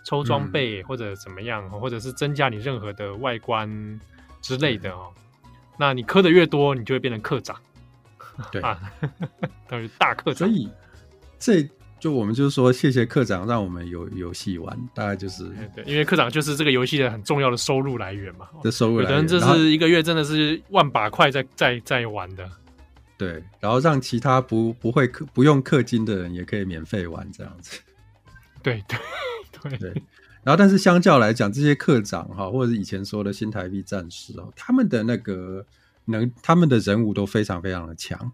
[0.05, 4.01] 抽装备或者怎么样，嗯、或者是增加你任何的外观
[4.41, 5.13] 之类的哦。
[5.79, 7.57] 那你氪的越多，你就会变成课长。
[8.51, 8.81] 对啊，
[9.69, 10.49] 等于大课长。
[10.49, 10.69] 所以
[11.39, 11.69] 这。
[12.03, 18.49] 就我们就是说，谢谢课长，让我们有游戏玩，大概就是对，因为课长就是这个游戏的很重要的收入来源嘛。
[18.61, 22.45] 的收入来源，有的人这是一个月真的是万把块在在在玩的。
[23.17, 27.79] 对，然后让其他不不会氪不用氪金的人也可以免费玩这样子。
[28.65, 28.99] 对对
[29.71, 30.03] 对对。
[30.43, 35.65] 然后，但是相较来讲，这些课长哈，或者是以前说的新台币战士哦，他们的那个
[36.07, 38.33] 能，他们的人物都非常非常的强。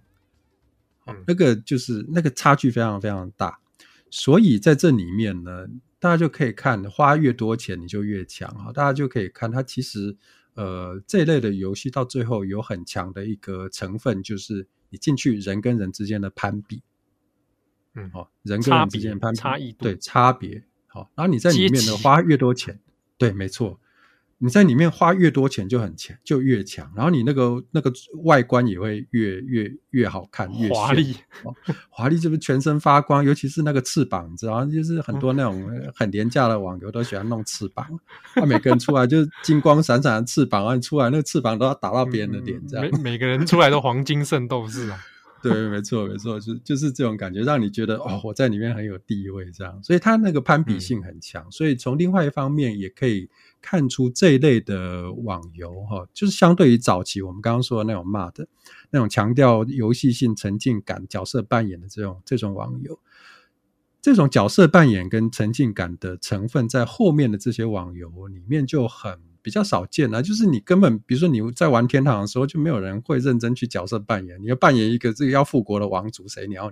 [1.26, 3.58] 那个就是那个差距非常非常大，
[4.10, 5.66] 所以在这里面呢，
[5.98, 8.72] 大家就可以看，花越多钱你就越强哈。
[8.72, 10.16] 大家就可以看它其实
[10.54, 16.82] 呃这一类的游戏到最后有很强的一个成分，就是你进去人跟人之间的攀比，
[17.94, 20.64] 嗯，好，人跟人之间的攀比差异对差别。
[20.86, 22.80] 好，然后你在里面呢花越多钱，
[23.18, 23.78] 对，没错。
[24.40, 26.88] 你在里面花越多钱就很强，就越强。
[26.94, 31.16] 然后你那个那个外观也会越越越好看，越华丽。
[31.90, 37.84] 华丽就是全身发光，尤其是那个翅膀，你知道，就是很多那种很廉价的网游都喜欢弄翅膀。
[38.34, 42.88] 他、嗯、每个人出来就是金光闪闪的翅膀，然后你出来那个翅膀都要打到别人的脸，这样。
[42.92, 44.98] 每每个人出来都黄金圣斗士啊。
[45.42, 49.80] 对，没错，没错，就就是这种感觉，让你觉得哦，我在里面很有地位，这样。
[49.82, 51.44] 所以它那个攀比性很强。
[51.44, 53.28] 嗯、所以从另外一方面也可以
[53.62, 58.46] 看出这一类的网游哈，就是相对于早期我们刚刚说的那种 MOD，
[58.90, 62.98] 那种强调游戏性、沉浸感、角色扮演的这种这种网游，
[64.02, 69.27] 这种角色扮演跟沉浸感的成分在后面的这些网游里面就很。
[69.48, 70.20] 比较少见啊。
[70.20, 74.38] 就是你根本，比如说你在玩天堂的时候，就没有人会认真去角色扮演。
[74.42, 76.70] 你要扮演一个这个要复国的王族，谁鸟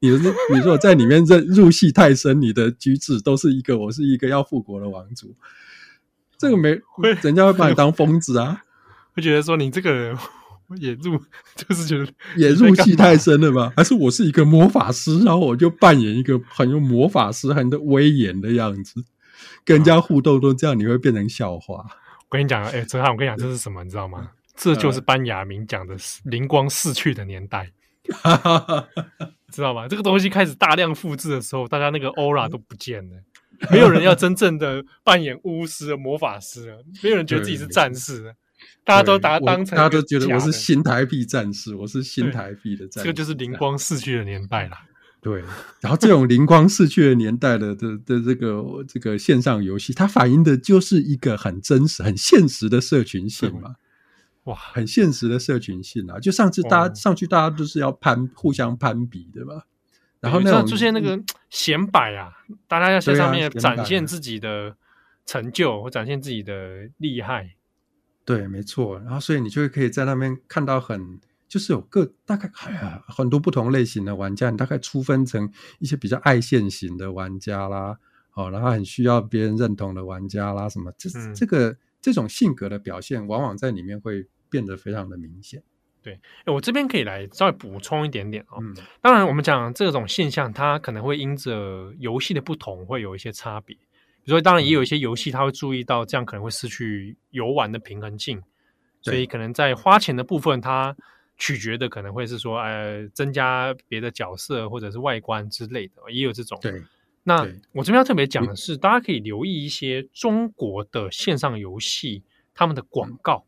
[0.00, 0.10] 你？
[0.10, 5.36] 你你如果在里面入入戏太深，你的举止都是一个我是一个要复国的王族，
[6.36, 6.80] 这个没
[7.22, 8.64] 人家会把你当疯子啊，
[9.14, 10.18] 会觉得说你这个人。
[10.80, 11.16] 也入
[11.54, 13.72] 就是觉得也入戏太深了吧？
[13.76, 19.04] 还是我是一个魔法师，然后我就扮演一个很有魔法师、很的威严的样子，
[19.64, 21.86] 跟人家互动都这样，你会变成笑话。
[22.28, 23.82] 我跟你讲， 哎、欸，哲瀚，我跟你讲，这是什么？
[23.84, 24.30] 你知道吗？
[24.56, 27.70] 这就是班雅明讲的灵光逝去的年代，
[29.52, 29.86] 知道吗？
[29.86, 33.16] 这个东西开始大量复制的时候，大家那个 aura 都不见了，
[33.70, 38.34] 没有人要真正的扮演巫师、魔法师了，没有人觉得自己是战士。
[38.82, 44.82] 大家都把它当成，大家都觉得我是新台币战士，我是新台币的战士，这个就是灵光逝去的年代啦。
[45.26, 45.42] 对，
[45.80, 53.74] 然后这种灵光逝去的年代的的的这个这个线上游戏，它反映的就是一个很真实、很现实的社群性嘛。
[54.44, 56.20] 哇，很现实的社群性啊！
[56.20, 59.66] 就上次大家上去，大家都是要攀，互相攀比，对吧？
[60.20, 62.30] 然后那种出现那个显摆啊，
[62.68, 64.76] 大家要在上面展现自己的
[65.24, 67.56] 成就，或展现自己的厉害。
[68.24, 69.00] 对，没错。
[69.00, 77.98] 然后，所以你就会可以在那边看到很，就是有个大概哎呀很多不同类型的玩家，你大概粗分成一些比较爱现型的玩家啦，
[78.34, 85.62] 哦，然后很需要别人认同的玩家啦，什么这、嗯、这个这种性格的表现，往往在里面会变得非常的明显。
[86.02, 88.58] 对，我这边可以来稍微补充一点点哦。
[88.60, 93.74] 嗯、当然，我们讲这种现象，它可能会因着游戏的不同，会有一些差别。
[93.74, 98.40] 比如说当然也有一些游戏，它会注意到这样可能会失去游玩的平衡性，
[99.02, 100.96] 所以可能在花钱的部分，它
[101.36, 106.58] 取决的可能会是说，呃，增加别的角色或者是外观之类的，也有这种。
[106.60, 106.82] 对。
[107.22, 112.22] 那我这边要特别讲的是，大家可以留意一些中国的线上游戏
[112.54, 113.44] 他们的广告，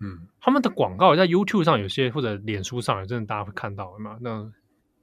[0.00, 4.18] 嗯，他们的广告在 YouTube 上有些或者脸书上有，真的大家会看到嘛？
[4.20, 4.52] 那。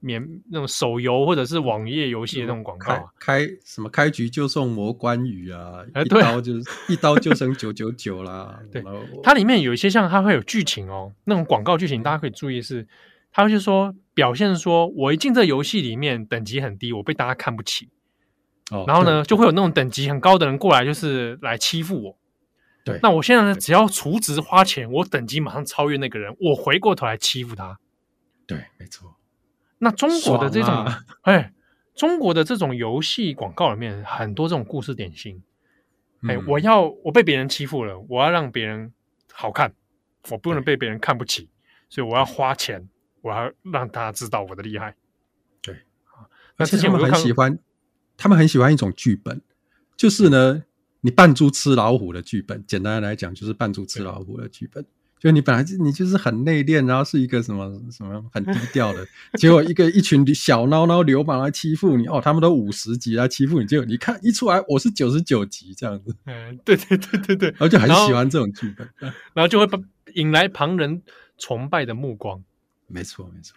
[0.00, 6.52] 免那种手游或者是网页游戏的那种广告，啊开，开什么开局就送魔关羽啊，欸、一刀就
[6.88, 8.60] 一刀就剩九九九啦。
[8.70, 8.84] 对，
[9.22, 12.86] 它里面有一些像它会有剧情哦，那种广告剧情大家可以注意是，
[13.32, 17.88] 它会就说表现说我一进这游戏里面等级很低，我被大家看不起，
[18.70, 22.18] 哦，然后呢就会有那种等级很高的人过来就是来欺负我，
[22.84, 27.78] 对，那我现在呢只要储值花钱，我等级马上超越那个人，我回过头来欺负他，
[28.46, 29.16] 对，没错。
[29.78, 30.86] 那中国的这种，
[31.22, 31.52] 哎、
[31.94, 35.42] 中国的这种游戏广告里面很多这种故事点心，
[36.26, 38.92] 哎、我要我被别人欺负了，我要让别人
[39.32, 39.72] 好看，
[40.30, 41.48] 我不能被别人看不起，
[41.88, 42.88] 所以我要花钱，
[43.20, 44.94] 我要让大家知道我的厉害。
[45.62, 45.76] 对，
[46.56, 47.58] 那之前我们很喜欢，
[48.16, 49.40] 他们很喜欢一种剧本，
[49.96, 50.62] 就是呢，
[51.02, 54.84] 你扮猪吃老虎的剧本，简单来讲就是扮猪吃老虎的剧本。
[55.18, 59.06] 就你本来就你就是很内敛，然后是一个什么什么很低调的，
[59.38, 68.88] 结果一个一群小孬孬流氓来欺负你哦，他们都五十级来欺负你，结果你看一出来我是九十九级这样子，嗯，对对对对对，然后就很喜欢这种剧本，
[69.32, 69.66] 然后，就会
[70.14, 71.02] 引来旁人
[71.38, 72.44] 崇拜的目光。
[72.86, 73.56] 没错没错，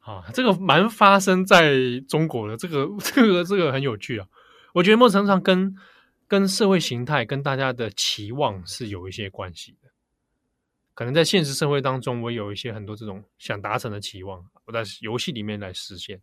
[0.00, 1.74] 啊，这个蛮发生在
[2.06, 4.26] 中国的，这个 这个这个很有趣啊，
[4.74, 5.74] 我觉得某种程度上跟
[6.28, 9.81] 跟社会形态跟大家的期望是有一些关系的。
[10.94, 16.20] 可能在现实社会当中，我有一些很多这种想达成的期望，我在游戏里面来实现。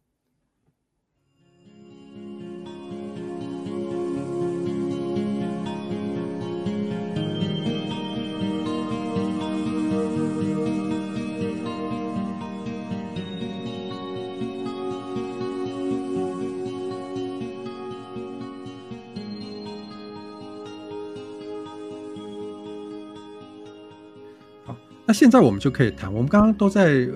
[25.09, 27.09] 那现在我们就可以谈，我们刚刚都在，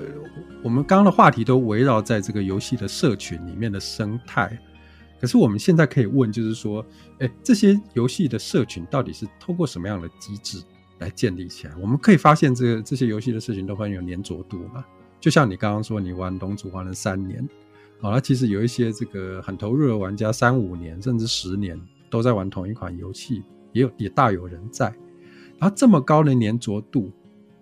[0.63, 4.58] 我们刚刚的话题都围绕在这个游戏的社群里面的生态。
[5.21, 6.83] 可是我们现在可以问，就是说，
[7.19, 10.58] 哎，这些游戏的社群到底是通过什么样的机制
[10.98, 11.73] 来建立起来？
[11.79, 14.83] 我们可以发现，这个这些游戏的社群都很有粘着度嘛。
[15.19, 17.48] 就像你刚刚说，你玩龙族玩了三年，
[18.02, 21.79] 好，那其实有一些这个很投入的玩家，三五年甚至十年
[22.10, 24.87] 都在玩同一款游戏，也有也大有人在。
[25.60, 27.12] 然后这么高的粘着度。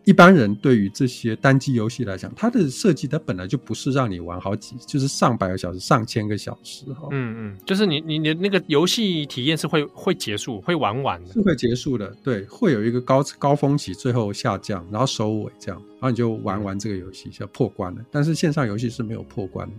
[0.04, 7.08] 一般人对于这些单机游戏来讲，它的设计它本来就不是让你玩好几，就是上百个小时、上千个小时哈。
[7.12, 12.12] 嗯嗯，就是你你你那个游戏体验是会会结束、会玩完的，是会结束的。
[12.24, 18.02] 对，会有一个高高峰期，最后下降，然后收尾这样，然后你就玩完这个游戏，就破关了。
[18.10, 19.70] 但是线上游戏是没有破关，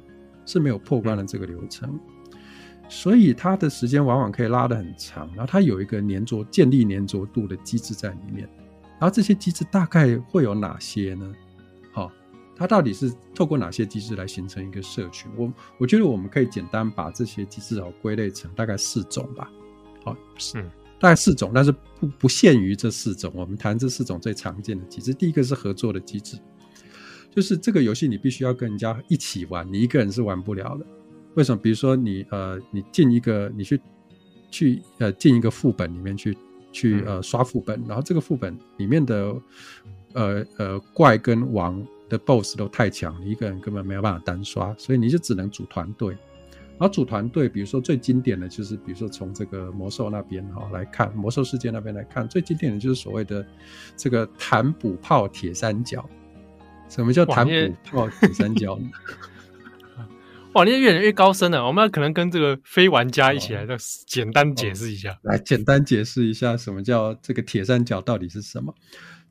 [0.46, 1.98] 是没有破关的这个流程。
[2.88, 8.48] 所以它的时间往往可以拉得很长，然后它有一个粘着、建立粘着度的机制在里面。
[9.02, 11.32] 然后这些机制大概会有哪些呢？
[11.90, 12.12] 好、哦，
[12.54, 15.28] 它到底是透过哪些机制来形成一个社群？
[15.36, 19.50] 我我觉得我们可以简单把这些机制哦归类成大概四种吧。
[20.04, 23.32] 好、哦，是、嗯、大概四种，但是不不限于这四种。
[23.34, 25.12] 我们谈这四种最常见的机制。
[25.12, 26.38] 第一个是合作的机制，
[27.28, 30.86] 就是这个游戏你必须要跟人家一起玩，你一个人是玩不了的。
[31.34, 31.60] 为什么？
[31.60, 33.80] 比如说你呃，你进一个，你去
[34.48, 36.38] 去呃进一个副本里面去。
[36.72, 39.34] 去呃刷副本，然后这个副本里面的
[40.14, 46.16] 呃呃怪跟王的 BOSS 都太强，你一个人根本没有办法单刷，所以你就只能组团队。
[46.78, 53.46] 然后组团队，比如说最经典的就是，比如说从这个魔兽那边哈来看，魔兽世界那边来看，最经典的就是所谓的
[53.96, 56.04] 这个坦补炮铁三角。
[56.88, 57.52] 什么叫坦补
[57.84, 58.90] 炮铁三角呢？
[60.54, 61.66] 哇，你越来越高深了。
[61.66, 63.74] 我们要可能跟这个非玩家一起来，再
[64.06, 65.18] 简单解释一下。
[65.22, 68.74] 来，简单解释一下什么叫这个铁三角到底是什么？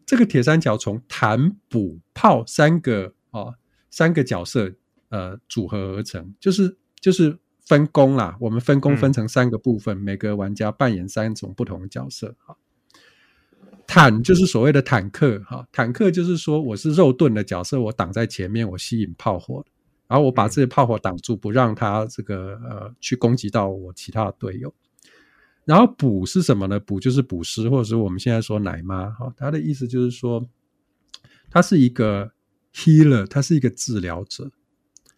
[0.03, 3.53] 这个铁三角从坦、补、炮三个哦
[3.91, 4.73] 三个角色
[5.09, 8.35] 呃组合而成，就是就是分工啦。
[8.39, 12.35] 我们分工分成三个部分，嗯、每个玩家扮演三种不同的角色。
[12.45, 12.57] 哈，
[13.85, 19.63] 坦就是所谓的坦克哈，坦克就是说我是肉盾的角色，我挡在前面，我吸引炮火。
[20.11, 24.73] 然后我把这些炮火挡住，不让他这个呃去攻击到我其他的队友。
[25.63, 26.77] 然后补是什么呢？
[26.81, 29.33] 补就是补师，或者是我们现在说奶妈哈。
[29.37, 30.45] 他的意思就是说，
[31.49, 32.33] 他是一个
[32.73, 34.51] healer，他是一个治疗者。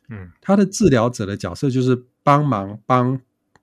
[0.09, 3.19] 嗯，他的治疗者的角色就是帮忙帮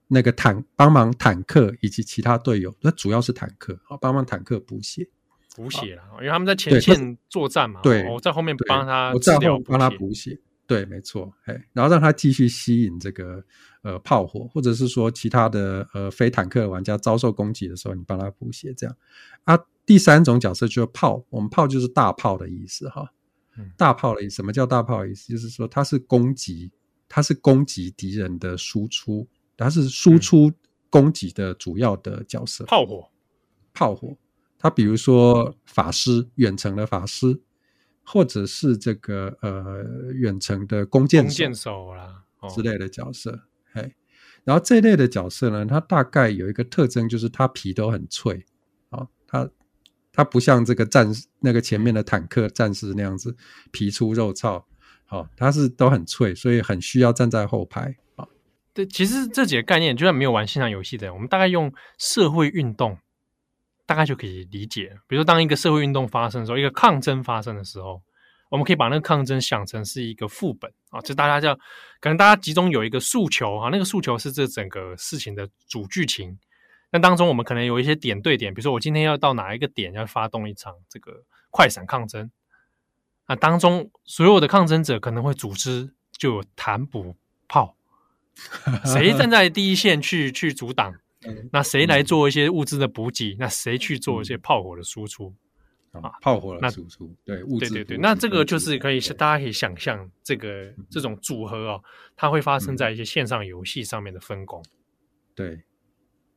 [0.09, 5.07] 那个坦帮忙坦克以及其他队友，那主要是坦克啊，帮忙坦克补血
[5.55, 7.79] 补血了，因为他们在前线作战嘛。
[7.81, 10.37] 对，我在后面帮他，我在后帮他补血。
[10.71, 13.43] 对，没错，哎，然后让他继续吸引这个
[13.81, 18.95] 呃炮火，或者是说其他的呃非坦克玩家遭受攻击的时候，你帮他补血，这样。
[19.43, 23.11] 啊，第三种角色就是炮，我们炮就是大炮的意思哈，
[23.75, 25.27] 大炮的意思，什么叫大炮的意思？
[25.27, 26.71] 就是说它是攻击，
[27.09, 30.49] 它是攻击敌人的输出，它是输出
[30.89, 32.63] 攻击的主要的角色。
[32.63, 33.09] 炮火，
[33.73, 34.15] 炮火，
[34.57, 37.41] 它比如说法师，远程的法师。
[38.03, 39.83] 或者是这个呃
[40.13, 42.23] 远程的弓箭手啦
[42.55, 43.39] 之类的角色，
[43.71, 43.91] 嘿、哦，
[44.43, 48.45] 然后这一类的角色呢，它大概有一个特征，就是它皮都很脆
[48.89, 49.49] 啊、哦，它
[50.11, 53.35] 它不像这个战士那个前面的坦克战士那样子
[53.71, 54.65] 皮粗肉糙，
[55.05, 58.27] 好、哦，它是都很脆，所以很需要站在后排啊。
[58.73, 62.97] 对，其实这几个概念，就算没有玩线上游戏的人，我们大概用社会运动。
[63.91, 68.01] 大概就可以理解，比如说，当一个社会运动发生的时候，一个抗争发生的时候，
[68.47, 71.53] 我们可以把那个抗争想成是一个副本啊，就大家叫，
[71.99, 76.39] 可能大家集中有一个诉求啊，那个诉求是这整个事情的主剧情。
[76.89, 81.11] 那当中，我们可能有一些点对点，比如说，我今天要到哪一个点要发动一场这个
[81.49, 82.31] 快闪抗争，
[83.27, 87.17] 那当中所有的抗争者可能会组织就有坦补
[87.49, 87.75] 炮，
[88.85, 90.95] 谁站在第一线去去阻挡？
[91.51, 93.33] 那谁来做一些物资的补给？
[93.33, 95.33] 嗯、那谁去做一些炮火的输出？
[95.93, 97.97] 嗯、啊，炮火的输出，对物资，对对对。
[97.97, 101.83] 那这个就是可以，大家可以想象这个这种组合哦，
[102.15, 104.63] 它会发生在一些线上游戏上面的分工。
[105.35, 105.61] 对，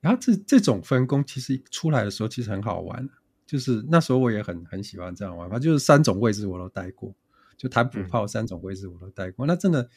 [0.00, 3.08] 然后这这种分工其实出来的时候其实很好玩，
[3.46, 7.14] 就是那时候我也很很喜欢这样玩法，就是三种位置我都待过，
[7.56, 9.46] 就弹补炮三种位置我都待过。
[9.46, 9.88] 嗯、那真的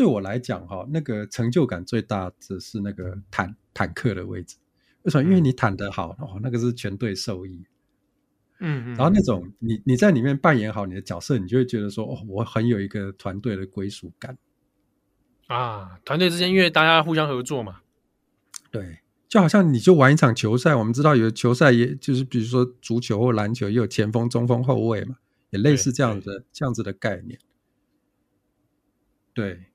[0.00, 3.54] 对我来讲哈，那个成就感最大的是那个坦。
[3.72, 4.56] 坦克的位置，
[5.02, 5.22] 为什么？
[5.22, 7.64] 因为你坦得好，哦，那个是全队受益。
[8.58, 14.36] 嗯，嗯然后那种你你在里面扮演好你的角色，你就会觉得说，哦，我很有一个团队的归属感
[15.46, 16.00] 啊。
[16.04, 17.82] 团队之间因为大家互相合作嘛，
[18.72, 18.98] 对，
[19.28, 25.16] 就好像你就玩一场球赛，我们知道有球赛，也就是比如说足球或篮球，也有前锋、中锋、后卫嘛，
[25.50, 27.38] 也类似这样的这样子的概念，
[29.32, 29.69] 对。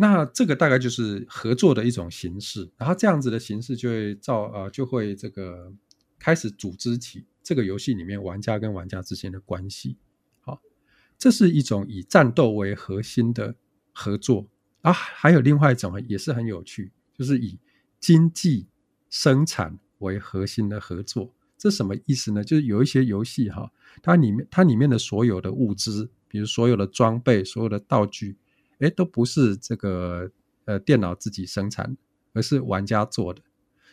[0.00, 5.72] 那这个大概就是合作的一种形式，然后这样子的形式就会造呃，就会这个
[6.20, 9.96] 开始组织起这个游戏里面玩家跟玩家之间的关系。
[10.38, 10.62] 好，
[11.18, 13.56] 这是一种以战斗为核心的
[13.92, 14.46] 合作
[14.82, 17.58] 啊，还有另外一种也是很有趣，就是以
[17.98, 18.68] 经济
[19.10, 21.34] 生产为核心的合作。
[21.56, 22.44] 这什么意思呢？
[22.44, 28.36] 就是有一些游戏哈，它里面它里面的所有的物资，比如所有的装备、所有的道具。
[28.78, 30.30] 诶，都不是这个
[30.64, 31.96] 呃电脑自己生产，
[32.32, 33.42] 而是玩家做的，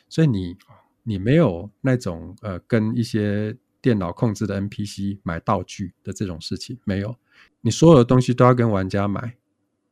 [0.09, 0.57] 所以你
[1.03, 7.15] 你没有那种呃跟一些电脑控制的 NPC 买道具的这种事情，没有，
[7.61, 9.37] 你所有的东西都要跟玩家买，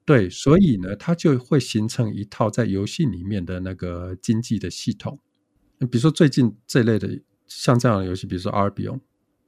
[0.06, 5.20] 对，所以呢，它就会形成一套在游戏里面的那个经济的系统。
[5.80, 9.00] 比如说最近这类的像这样的游戏，比如说 Albion，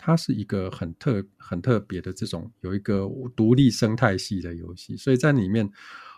[0.05, 5.67] 它是一个很特很特别的这种有一个独立生态系的游戏，所以在里面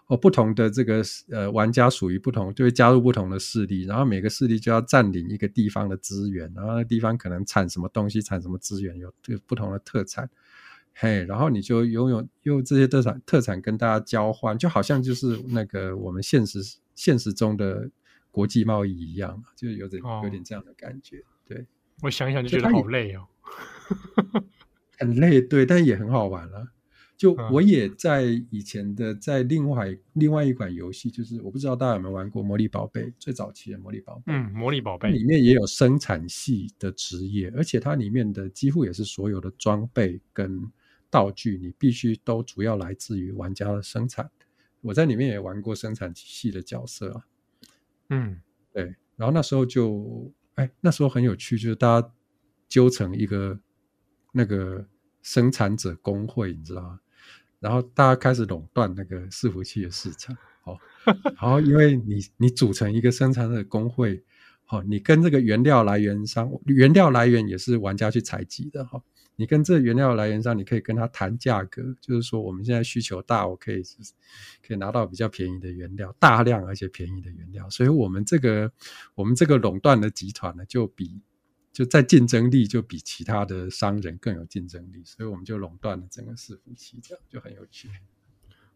[0.07, 10.29] 哦，不同的这个呃玩家属于不同，就会加入不同的势力，然后每个势力就要占领一个地方的资源，然后那地方可能产什么东西，产什么资源，有这个不同的特产。
[10.93, 16.59] 嘿，然后你就拥有用这些特产特产跟大家交换，就好像就是那个我们现实
[16.93, 17.89] 现实中的
[18.31, 21.23] 国际贸易一样，就有点、哦、有点这样的感觉。
[21.45, 21.65] 对，
[22.01, 23.27] 我想想就觉得好累哦，
[24.99, 26.67] 很累，对，但也很好玩了、啊。
[27.15, 34.33] 就我也在以前的在另外另外一款游戏，就是我不知道大家有没有玩过《魔力宝贝》最早期的《魔力宝贝》。
[34.35, 40.71] 嗯，《魔力宝贝》里面也有生产系的职业，而且它里面的几乎也是所有的装备跟。
[41.09, 44.29] 道具你必须都主要来自于玩家的生产。
[44.81, 47.25] 我在里面也玩过生产系的角色啊，
[48.09, 48.41] 嗯，
[48.73, 48.93] 对。
[49.15, 52.11] 然后那时候就，哎，那时候很有趣，就是大家
[52.67, 53.57] 揪成一个
[54.31, 54.85] 那个
[55.21, 56.99] 生产者工会，你知道吗？
[57.59, 60.37] 然后大家开始垄断那个伺服器的市场。
[60.61, 64.23] 好，然后因为你你组成一个生产者工会，
[64.65, 69.01] 好，你跟这个原料来源商，原料来源也是玩家去采集的，哈。
[69.39, 73.83] 你跟这原料来源商，你可以跟他谈价格，就是说我们现在需求大，我可以
[74.67, 78.71] 可以拿到比较便宜的原料，大量而且便宜的原料，所以我们这个
[79.13, 81.21] 我们这个垄断的集团呢，就比
[81.77, 87.87] 就在竞争力就比其他的商人更有竞争力，所以我们就垄断了整个伺服器，这样就很有趣。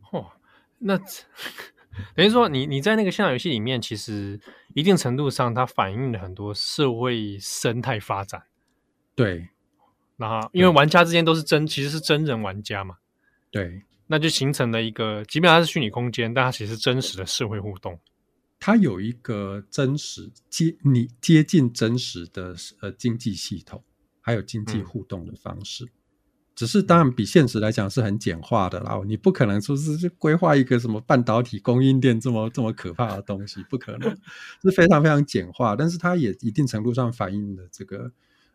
[0.04, 0.24] 嚯，
[0.78, 0.96] 那
[2.16, 4.40] 等于说你你在那个线上游戏里面，其实
[4.76, 8.44] 一定程度上它反映了很多社会生态发展，
[9.16, 9.50] 对。
[10.18, 12.98] 那因为玩家之间都是真，其实是真人玩家嘛，
[13.50, 18.00] 对，那就形成了一个，即便它是虚拟空间，但它其实是真实的社会互动。
[18.62, 23.84] 它有一个真实接你接近真实的呃经济系统，
[24.22, 25.84] 还有经济互动的方式。
[25.86, 25.90] 嗯、
[26.56, 34.10] 只是当然比现实来讲是很简化的啦，你不可能说是规划一个什么半导体供应链这么这么可怕的东西，不可能，
[34.64, 35.76] 是非常非常简化。
[35.76, 38.12] 但是它也一定程度上反映了这个。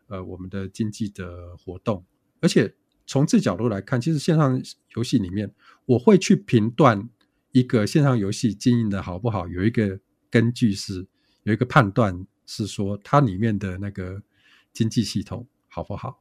[0.09, 2.07] 呃，我们的经济的活动，
[2.41, 2.73] 而且
[3.09, 4.63] 从这角度来看，其实线上
[4.95, 5.53] 游戏里面，
[5.85, 7.09] 我会去评断
[7.57, 9.99] 一个线上游戏经营的好不好，有一个
[10.31, 11.07] 根据是，
[11.45, 14.23] 有一个判断是说，它里面的那个
[14.75, 16.21] 经济系统好不好？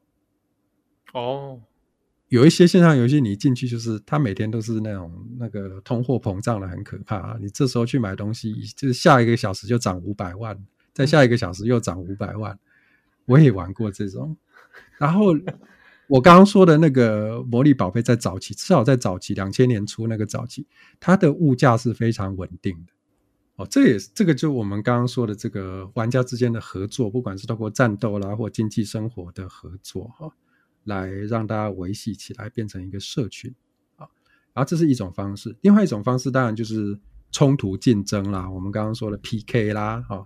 [1.12, 1.62] 哦，
[2.30, 10.58] 有一些线上游戏你一进去就是，它每天都是那种那个通货膨胀的很可怕啊，你这时候去买东西，就是下一个小时就涨五百万，
[10.94, 12.58] 再下一个小时又涨五百万。
[13.26, 14.38] 我也玩过这种，
[14.98, 15.34] 然后
[16.08, 20.68] 我刚刚说的那个魔力宝贝，在早期，至少在早期两千年初那个早期，
[21.00, 22.94] 它的物价是非常稳定的。
[23.56, 30.30] 哦，这也是这个就我们刚刚说的这个玩家之间的合作，不管是透过战斗啦或经济生活的合作哈，
[30.84, 33.54] 来让大家维系起来，变成一个社群
[33.96, 34.06] 啊。
[34.54, 37.00] 然后这是一种方式，另外一种方式当然就是
[37.32, 40.24] 冲突竞争啦，我们刚刚说的 PK 啦，哈。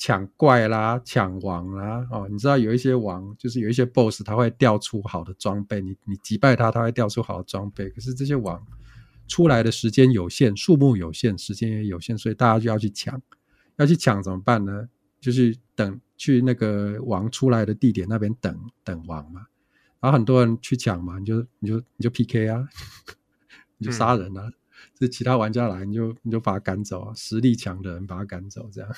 [0.00, 7.90] 抢怪啦，抢王啦，哦，你知道有一些王，就是有一些 BOSS，他会掉出好的装备，你你击败他，他会掉出好的装备。
[7.90, 8.66] 可是这些王
[9.28, 13.20] 出来的时间有限，数目有限，时间也有限，所以大家就要去抢，
[13.76, 14.88] 要去抢怎么办呢？
[15.20, 19.42] 就是等去那个王出来的地点那边等等王嘛。
[20.00, 22.66] 然后很多人去抢嘛，你就你就你就 PK 啊，
[23.76, 24.50] 你就杀人啊，
[24.94, 28.90] 这、嗯、其他玩家来，你就你就把他赶走啊，实力强的人把他赶走，这样。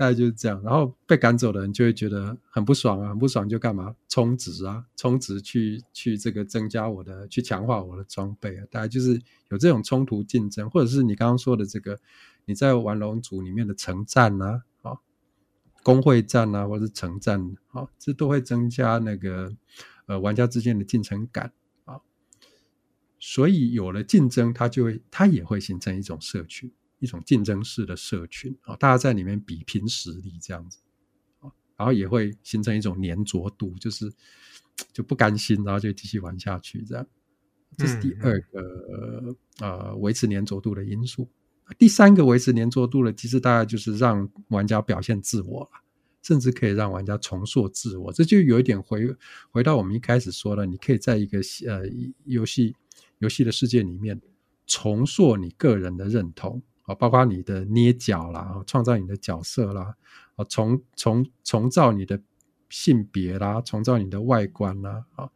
[0.00, 8.64] 大概就是这样，然后被赶走的人就会觉得很不爽啊，很不爽就干嘛充值啊，充值去去这个增加我的，去强化我的装备啊。
[8.70, 9.20] 大概就是
[9.50, 12.00] 有这种冲突竞争，或者是你刚刚说的这个，
[12.46, 14.96] 你在玩龙族里面的城战啊，啊，
[15.82, 19.54] 工会战啊，或者是城战啊，这都会增加那个
[20.06, 21.52] 呃玩家之间的进程感
[21.84, 22.00] 啊。
[23.18, 26.72] 所以有了竞争，它就会它也会形成一种社群。
[27.00, 30.78] 一种竞争式的社群啊，大家在里面比拼实力这样子
[31.40, 34.12] 啊，然后也会形成一种粘着度，就是
[34.92, 37.06] 就不甘心，然后就继续玩下去这样。
[37.76, 41.28] 这是第二个呃维持粘着度的因素。
[41.78, 45.70] 第三个维持粘着度的，其实大概就是让玩家表现自我了，
[46.20, 48.12] 甚至可以让玩家重塑自我。
[48.12, 49.06] 这就有一点回
[49.50, 51.82] 回到我们一开始说的，你可以在一个呃
[52.24, 52.74] 游戏
[53.18, 54.20] 游戏的世界里面
[54.66, 56.60] 重塑你个人的认同。
[56.94, 59.94] 包括你的捏脚啦，创造你的角色啦，
[60.36, 62.20] 啊，重重重造你的
[62.68, 65.30] 性别啦，重造你的外观啦，啊，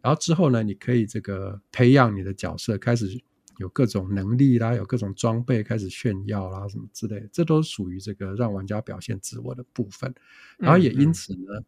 [0.00, 3.22] 然后之后呢，你可以这个培养你的角色，开始
[3.58, 10.14] 有各种能力啦，有各种装备开始炫耀啦，什么之类的，这都属于这个让玩家表现自我的部分。
[10.58, 11.64] 然后也因此呢，嗯嗯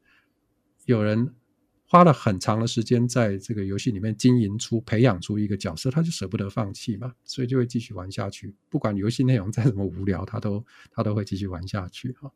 [0.86, 1.34] 有人。
[1.88, 8.52] 花了很长的时间在这个游戏里面经营出、培养出一个角色，他就舍不得放弃嘛，所以就会继续玩下去。
[8.68, 12.30] 不管游戏内容再怎么无聊，他都他都会继续玩下去哈。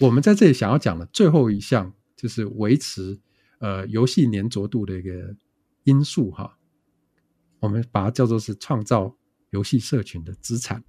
[0.00, 3.20] 我们在这里想要讲的最后一项，就是维持
[3.58, 5.36] 呃游戏粘着度的一个
[5.82, 6.58] 因素哈。
[7.60, 9.14] 我们把它叫做是创造
[9.50, 10.82] 游戏社群的资产。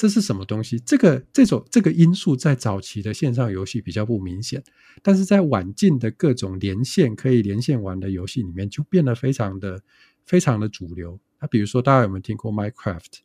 [0.00, 0.78] 这是什么东西？
[0.78, 4.64] 这个这种这个因素在早期的线上游戏比较不明显，
[5.02, 9.82] 但是在晚近的各种连线可以连线玩的游戏里面，就变得非常的
[10.24, 11.20] 非常的主流。
[11.38, 13.18] 那比如说，大家有没有听过 Minecraft？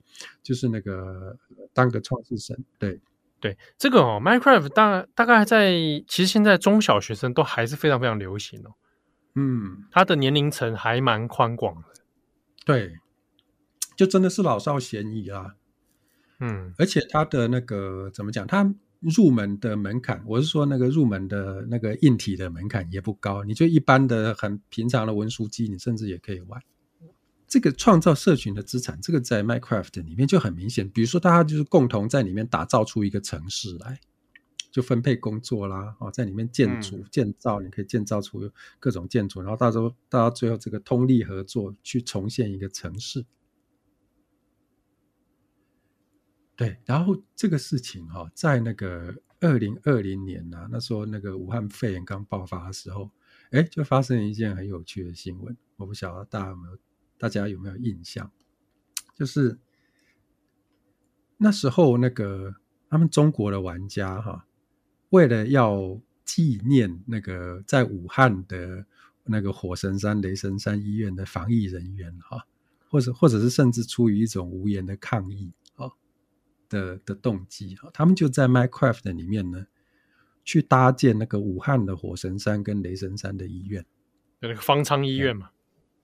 [0.43, 1.37] 就是那个
[1.71, 2.61] 当个创世神。
[2.77, 2.99] 对
[3.39, 5.71] 对，这个哦，Minecraft 大大概在
[6.09, 8.75] 其实现在中小学生都还是非常非常流行哦。
[9.35, 11.87] 嗯，它的年龄层还蛮宽广的。
[12.65, 12.97] 对，
[13.95, 15.55] 就真的是老少咸宜啊。
[16.39, 18.45] 嗯，而且它的那个怎么讲？
[18.47, 26.61] 它入门的门槛，我是说那个入门的那个硬体的门槛也不高，你就一般的很平常的文书机，你甚至也可以玩。
[27.47, 30.89] 这个创造社群的资产，这个在 Minecraft 里面就很明显。
[30.89, 33.99] 比如说，大家就是共同在里面打造出一个城市来，
[34.71, 43.23] 就分配工作啦，哦，在里面建筑、建造，你可以建造出各种建筑，然后到时候大家最后这个通力合作去重现一个城市。
[46.55, 53.11] 对，然后这个事情哈、哦，在那个二零二零年呐、啊，那时候那个武汉肺炎刚爆发的时候，
[53.51, 55.55] 哎，就发生了一件很有趣的新闻。
[55.75, 56.77] 我不晓得大家有没有，
[57.17, 58.31] 大家有没有印象？
[59.13, 59.59] 就是
[61.37, 62.55] 那时候那个
[62.89, 64.47] 他们中国的玩家哈，
[65.09, 68.85] 为了要纪念那个在武汉的
[69.25, 72.47] 那个火神山、雷神山医院的防疫人员哈，
[72.89, 75.51] 或者或者是甚至出于一种无言的抗议。
[76.69, 79.65] 的的动机啊，他们就在 Minecraft 里面呢，
[80.43, 83.85] 去搭建那个武汉的火神山跟雷神山的医院，
[84.39, 85.49] 那个方舱医院嘛，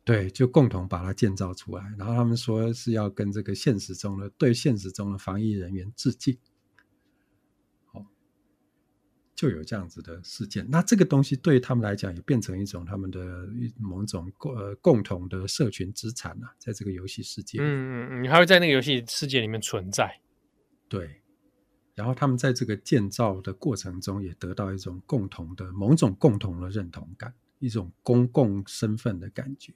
[0.03, 1.83] 对，就共同把它建造出来。
[1.97, 6.37] 然后他们说是要跟这个现实中的对现实中的防疫人员致敬，
[7.85, 8.05] 好，
[9.35, 10.65] 就有这样子的事件。
[10.69, 13.47] 那这个东西对他们来讲也变成一种他们的
[13.77, 20.19] 某种共呃共同的社群资产啊，在这个游戏世界，嗯嗯嗯，你还会在那个游戏世界里面存在。
[20.91, 21.21] 对，
[21.95, 29.73] 然后他们在这个建造的过程中，也得到一种共同的某种共同的认同感，一种公共身份的感觉。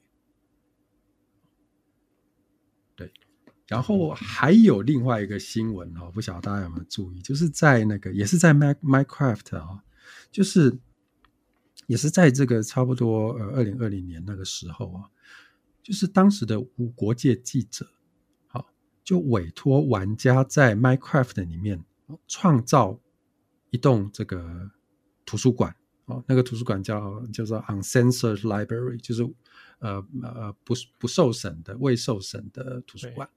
[2.97, 3.13] 对，
[3.65, 9.85] 然后还有另外一个新闻哦，不晓得大家有没有注意，就是在那个也是在 Minecraft 啊，
[10.29, 10.77] 就是
[11.87, 15.09] 也是在这个差不多呃二零二零年那个时候啊，
[15.81, 17.89] 就是当时的无国界记者。
[19.05, 21.85] 就委托玩家在 Minecraft 里面
[22.27, 22.99] 创造
[23.69, 24.71] 一栋这个
[25.25, 25.73] 图书馆
[26.05, 29.23] 哦，那个图书馆叫叫做 Uncensored Library，就是
[29.77, 33.29] 呃呃不不受审的未受审的图书馆。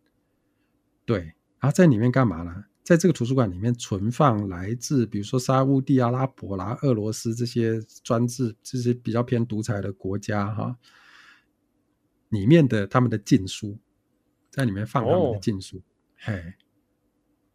[1.04, 1.18] 对，
[1.60, 2.64] 然后在里面干嘛呢？
[2.82, 10.78] 在这个图书馆里面存放来自比如说沙乌地阿拉伯啦、俄罗斯这些专制、这些比较偏独裁的国家哈，
[12.30, 13.78] 里面的他们的禁书。
[14.58, 15.80] 在里面放他们的禁书，
[16.18, 16.42] 嘿、哦，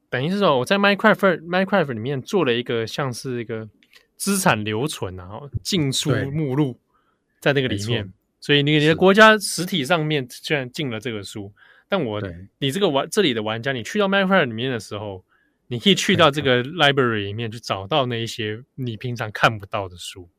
[0.10, 3.70] 等于是说我在 Minecraft Minecraft 里面做了一个像是一个
[4.16, 6.80] 资产留存然后禁书目录
[7.41, 11.51] 在那个里面，所以你你的国家实体上面虽然进了这个书，
[11.89, 12.24] 但我
[12.60, 15.26] 你这个玩这里的玩家，你去到 Minecraft 里面的时候，
[15.68, 20.30] 你可以去到这个 library 里面去找到那一些你平常看不到的书，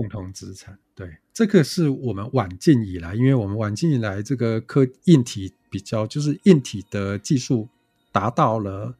[0.00, 0.78] 共同资产。
[0.94, 5.52] 对，这个是我们晚近以来，因为我们晚近以来这个科硬体。
[5.74, 7.68] 比较就是硬体的技术
[8.12, 8.94] 达到了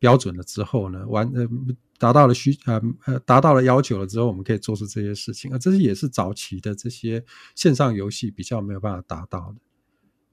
[0.00, 1.46] 标准了之后呢，完呃
[1.98, 7.24] 达到了需呃呃达到了要求了之后，我们可以做出这些事情啊，这些也是早期的这些
[7.54, 9.60] 线上游戏比较没有办法达到的，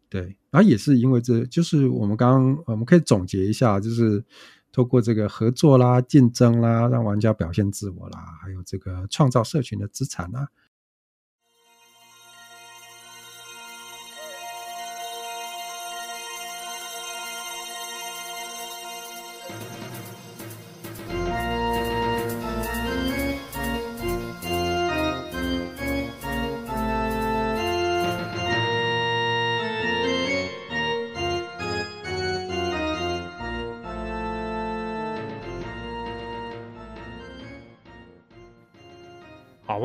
[0.09, 4.23] 对，然后也是因为这就是我们刚刚我们可以总结一下，就是
[4.73, 10.49] 透过这个合作啦、竞争啦，让玩家表现自我啦，还有这个创造社群的资产啦。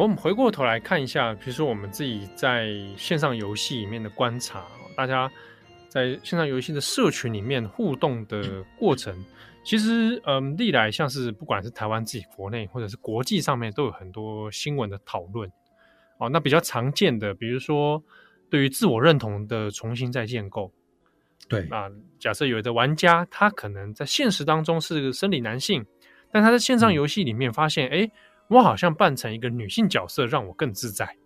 [0.03, 4.65] 我们回过头来看一下，比如说我们自己在线上游戏里面的观察，
[4.97, 5.29] 大家
[5.89, 9.13] 在线上游戏的社群里面互动的过程，
[9.65, 15.51] 其实，嗯，历来像是不管是台湾自己国内或者是国际上面，都有很多新闻的讨论。
[16.19, 18.01] 哦，那比较常见的，比如说
[18.49, 20.73] 对于自我认同的重新再建构。
[21.49, 21.91] 对，啊，
[22.21, 25.85] 假设有的玩家他可能在现实当中是个生理男性，
[26.31, 28.11] 但他在线上游戏里面发现，哎、嗯。
[28.49, 31.17] 我好像扮成一个女性角色，让我更自在。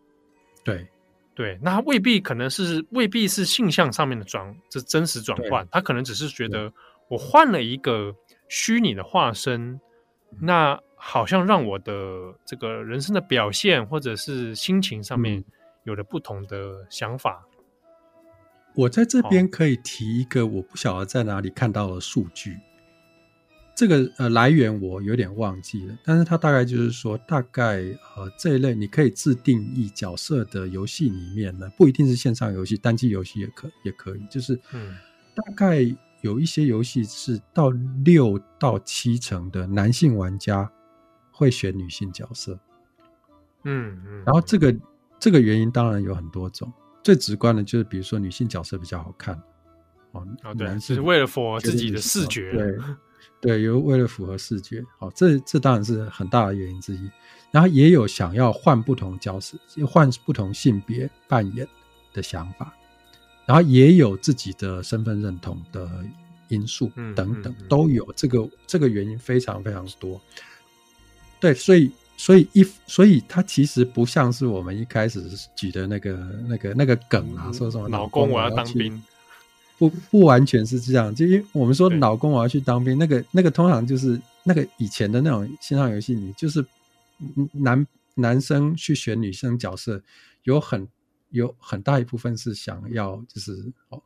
[0.65, 0.89] 对，
[1.35, 6.73] 对，那未必可能是未必是性向上面的转，这真实转换，他可能只是觉得
[7.09, 8.15] 我换了一个
[8.49, 9.81] 虚拟的化身，
[10.41, 15.45] 那好像让我的这个人生的表现或者是心情上面
[15.85, 17.45] 有了不同的想法。
[18.17, 22.57] 嗯、我在这边可以提一个，我不晓得在哪里看到的数据。
[23.75, 27.77] 这个呃来源我有点忘记了，但是它大概就是说，大概
[28.17, 34.95] 呃这一类你可以自定义角色的游戏里面呢，不一定是线上游戏，单机游戏也可也可以，就是嗯，
[35.35, 35.81] 大概
[36.21, 37.71] 有一些游戏是到
[38.05, 40.71] 六到七成的男性玩家
[41.31, 42.59] 会选女性角色，
[43.65, 44.77] 嗯嗯，然后这个
[45.19, 46.71] 这个原因当然有很多种，
[47.03, 49.35] 最直观的就是比如说女性角色比较好看，
[50.13, 52.79] 哦，哦对，是为了符合自己的视觉，对。
[53.41, 57.11] 对，有为了符合视觉，好，这这当然是很大的原因之一。
[57.51, 61.69] 然后也有想要换不同角色、换不同性别扮演
[62.15, 62.73] 的想法，
[63.45, 65.87] 然后也有自己的身份认同的
[66.49, 68.11] 因素等等，都有。
[68.17, 70.19] 这个这个原因非常非常多。
[71.41, 75.23] 对，所以所以一所以它其实不像是我们一开始
[75.55, 76.13] 举的那个
[76.49, 79.03] 那个那个梗啊，说什么老公我要当兵。
[79.79, 86.65] 不不完全是这样，就因为我们说老公我要去当兵，那个那个通常就是那个以前的那种线上游戏里，就是
[87.53, 90.01] 男男生去选女生角色，
[90.45, 90.87] 有很
[91.31, 94.01] 有很大一部分是想要就是哦，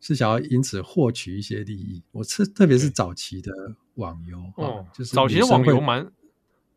[0.00, 2.02] 是想要因此获取一些利益。
[2.10, 3.52] 我是特别是早期的
[3.94, 6.10] 网游哦，就是早期的网游蛮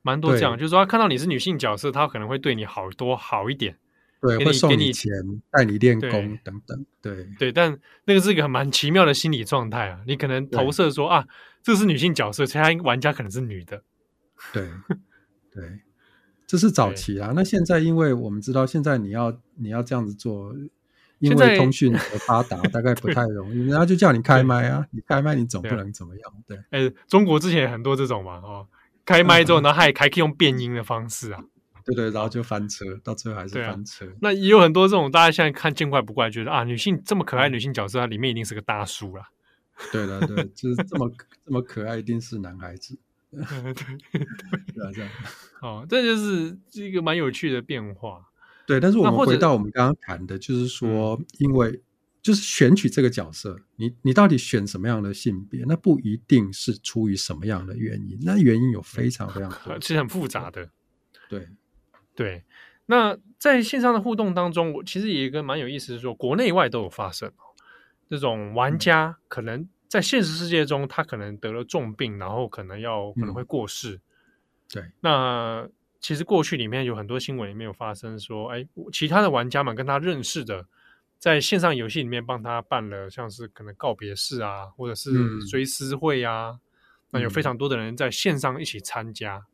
[0.01, 3.77] 蛮多这样，就是说他看到你是女性角色，他可能会对你好多好一点。
[4.21, 5.11] 对，会送你钱，
[5.51, 6.85] 带你练功等等。
[7.01, 10.01] 对对，但那个是一个蛮奇妙的心理状态啊！
[10.07, 11.27] 你可能投射说啊，
[11.61, 13.83] 这是女性角色，其他玩家可能是女的。
[14.51, 14.67] 对
[15.53, 15.79] 对，
[16.47, 17.33] 这是早期啊。
[17.35, 20.55] 那现在，因为我们知道，现在你要你要这样子做，
[21.19, 23.59] 因为通讯的发达， 大概不太容易。
[23.59, 26.33] 人家就叫你开麦啊，你开麦，你总不能怎么样？
[26.47, 26.57] 对。
[26.71, 28.67] 哎，中国之前也很多这种嘛，哦，
[29.05, 31.43] 开麦之后，然后还还可以用变音的方式啊。
[31.85, 34.07] 对对，然后就翻车，到最后还是翻车。
[34.07, 39.29] 啊、那也有很多这种，大家现在看见怪不怪，觉得啊，女性这么可爱，女性角色，它里面一定是个大叔啦。
[39.91, 41.11] 对了，对，就是 这么
[41.45, 42.97] 这么可爱，一定是男孩子。
[43.29, 44.19] 对 对
[44.73, 45.11] 对，这样。
[45.61, 48.25] 哦，这就是一个蛮有趣的变化。
[48.65, 51.79] 对，但是我们回到我们刚刚谈的，就是说，因为
[52.23, 60.67] 就是选取这个角色，你你到底选什么样的性别，那不一定是出于什么样的原因，那原因有非常非常多，其实很复杂的。
[61.29, 61.47] 对。
[62.15, 62.43] 对，
[62.85, 67.31] 那在线上的互动当中，我其实也有一个蛮有意思的说，国内外都有发生
[68.09, 73.95] 这种玩家可能在现实世界中，他可能得了重病，然后可能要可能会过世。
[73.95, 74.01] 嗯、
[74.71, 75.67] 对，那
[75.99, 80.65] 其实过去里面有很多新闻里面有发生说，哎，其他的玩家们跟他认识的，
[81.17, 85.11] 在线上游戏里面帮他办了像是可能告别式啊，或者是
[85.49, 86.59] 追思会啊，嗯、
[87.11, 89.45] 那有非常多的人在线上一起参加。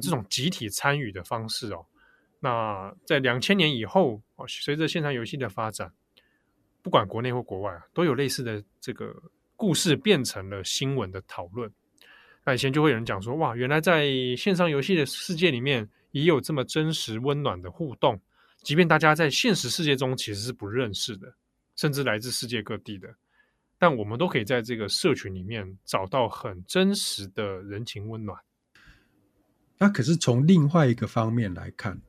[0.00, 1.86] 这种集体参与的方式哦，
[2.40, 5.92] 那在两千年以后，随着线上游戏的发展，
[6.82, 9.14] 不管国内或国外啊，都有类似的这个
[9.56, 11.72] 故事变成了新闻的讨论。
[12.44, 18.20] 那以前就会有人讲说，哇，原来在线上游戏的世界里面也有这么真实温暖的互动，
[18.62, 21.34] 即便大家在现实世界中其实是不认识的，
[21.74, 23.12] 甚至来自世界各地的，
[23.78, 28.38] 但我们都可以在这个社群里面找到很真实的人情温暖。
[29.78, 32.00] 那可是从另外一个方面来看，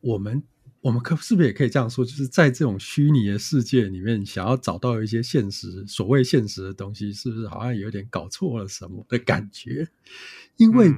[0.00, 0.42] 我们
[0.80, 9.86] 我们可是不是也可以这样说，就是在这种虚拟的世界里面，想要找到一些现实所谓现实的东西，是不是好像有点搞错了什么的感觉？
[10.56, 10.90] 因为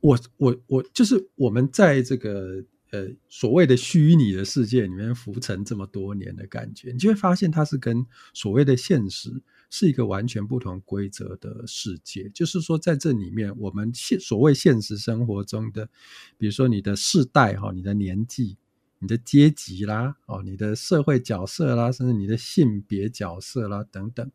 [0.00, 9.30] 我我我就是我们在这个呃所谓的虚拟的世界里面浮沉这么多年的感觉，你就会发现它是跟所谓的现实。
[9.74, 15.88] 是一个完全不同规则的世界，就是说，在这里面，我们现所谓现实生活中的，
[16.36, 18.58] 比如说你的世代哈，你的年纪、
[18.98, 24.30] 你的阶级啦，哦，你的社会角色啦，甚至你的性别角色啦等等，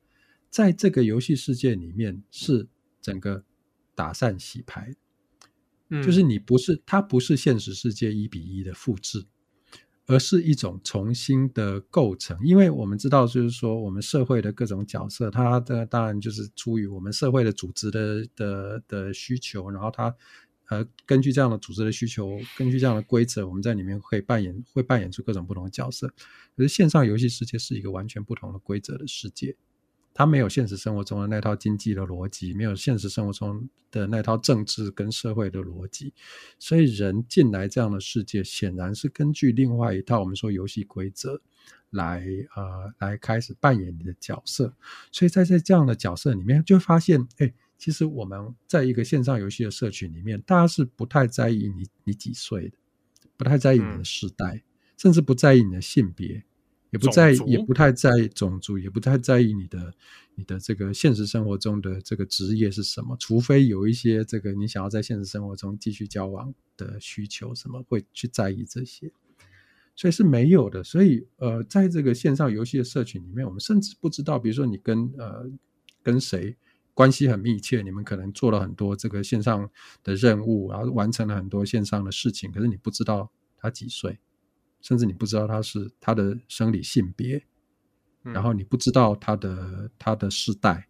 [0.49, 2.67] 在这个游戏世界里面是
[2.99, 3.43] 整个
[3.93, 4.95] 打散洗牌。
[5.89, 9.23] 嗯，就是你不是它不是现实世界一比一的复制，
[10.07, 12.37] 而是一种重新的构成。
[12.43, 20.15] 因为我们知道，就是说我们社会的各种角色，它的当然就是出于我们社会的组织的的的需求，然后它。
[20.69, 26.09] 呃，根据这样的组织的需求，根据这样的规则，我们在里面可以扮演，会扮演出各种不同的角色。
[26.57, 29.55] 可是线上游戏世界是一个完全不同的规则的世界，
[30.17, 36.11] 它没有现实生活中的那套经济的逻辑，没有现实生活中的那套政治跟社会的逻辑，
[36.57, 41.39] 所以人进来这样的世界，显然是根据另外一套我们说游戏规则
[41.91, 44.73] 来呃来开始扮演你的角色。
[45.11, 47.53] 所以在这这样的角色里面，就会发现，哎。
[47.79, 52.77] 其实我们在一个线上游戏的社群里面，大家是不太在意你你几岁的，
[53.37, 54.63] 不太在意你的时代，嗯、
[54.97, 56.43] 甚至不在意你的性别，
[56.91, 59.93] 也不在意，也不太在意种族，也不太在意你的
[60.35, 69.11] 你的这个现实生活中的这个职业是什么，除非有一些这个你想要在现实生活中继续交往的需求，什么会去在意这些，
[69.95, 70.83] 所以是没有的。
[70.83, 75.49] 所以呃，在这个线上游戏的社群里面，我们甚至不知道，比如说你跟呃
[76.01, 76.55] 跟谁。
[76.93, 79.69] 关系很密切，你们可能做了很多这个线上
[80.03, 84.17] 的任务，然后完成了很多线上的事情，可是你不知道他几岁，
[84.87, 87.43] 甚至你不知道他是他的生理性别，
[88.21, 90.87] 然后你不知道他的他的世代。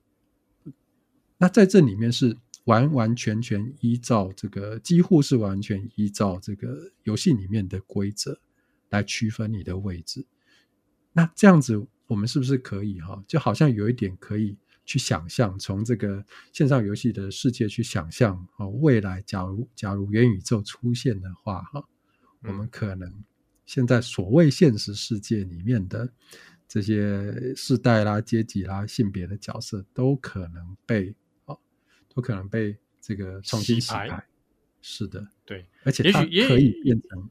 [1.40, 8.40] 那在这里面是完完全全依照这个，几乎是完全依照这个游戏里面的规则
[8.90, 10.28] 来区分你的位置。
[11.14, 13.24] 那这样子，我们是不是可以哈？
[13.28, 14.58] 就好像有一点可以。
[14.90, 16.24] 去想象，从这个
[16.54, 21.84] 线上游戏的世界去想象哦，未来假如假如元宇宙出现的话，哈，
[22.44, 23.14] 我们可能
[23.68, 26.10] 现在所谓现实世界里面的
[26.68, 31.14] 这些世代啦、阶级啦、性别的角色，都可能被
[31.46, 31.60] 哦，
[32.08, 34.26] 都可能被这个重新洗牌。
[34.82, 37.30] 是的，对，而且它可以变成，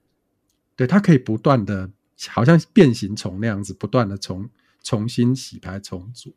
[0.77, 1.91] 对，它可以不断的，
[2.29, 4.51] 好像变形虫那样子，不断的重
[4.83, 6.37] 重新洗牌重组。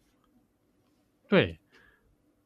[1.28, 1.60] 对，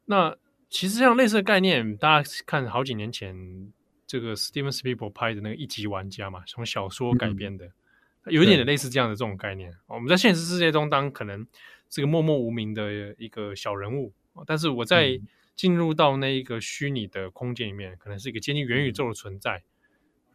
[0.06, 0.36] 那
[0.68, 3.72] 其实像类似的概念，大家看好几年前
[4.14, 9.76] 这个 Steven Spielberg 拍的那个《一级玩家》嘛，从小说改编的，嗯、有一点点类似这样的这种概念。
[9.88, 11.44] 我们在现实世界中当可能
[11.90, 14.12] 是个默默无名的一个小人物，
[14.46, 15.20] 但是我在
[15.56, 19.64] 进入到那一个虚拟的空间里面，可能是一个接近元宇宙的存在，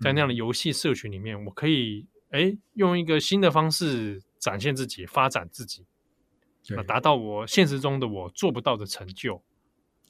[0.02, 5.86] 在那样的游戏社群里面，我可以哎用一个新的方式展现自己，发展自己。
[6.76, 9.42] 啊，达到我现实中的我做不到的成就，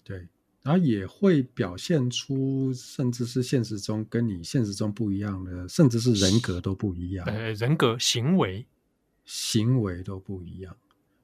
[0.04, 0.28] 对，
[0.62, 8.66] 然后也会表现出，甚至是现实中跟你现实中不一样的，甚至是人格都不一样，呃，人格、行为、
[9.26, 10.76] 行为都不一样。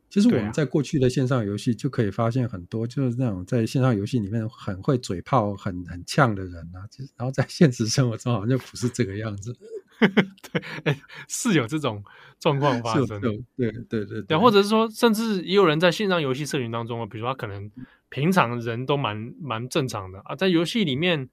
[0.10, 9.54] 其实我们在过去的线上游戏就可以发现很多，就是那种在线上游戏里面很会嘴炮、很很呛的人啊，然后在现实生活中好像就不是这个样子。
[10.00, 12.02] 对，哎，是有这种
[12.40, 17.70] 状况发生的，对对对对，对，或者是说，甚至也有人在线上游戏社群当中，比如说他可能
[18.16, 20.22] 平常人都蛮蛮正常的。
[20.24, 21.30] 啊，在游戏里面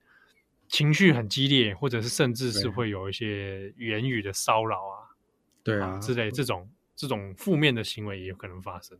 [0.67, 5.15] 情绪很激烈，或者是甚至是会有一些言语的骚扰啊，
[5.63, 8.97] 对啊，啊之类这种这种负面的行为也有可能发生，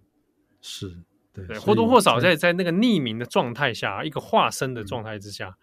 [0.62, 0.98] 是
[1.34, 5.50] 对，对，或多或少在在那个匿名的状态下，一个化身的状态之下。
[5.50, 5.56] 嗯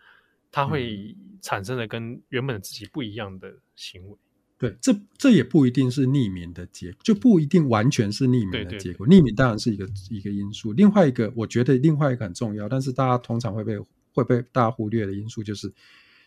[0.53, 4.17] 它会产生的跟原本的自己不一样的行为，
[4.61, 9.09] 对，这这也不一定是匿名的结果，就不一定完全是匿名的结果。
[9.09, 13.79] 匿名当然是一个一个因素，另外一个我觉得另外一个很重要，但是大家通常会被
[14.13, 15.73] 会被大家忽略的因素，就是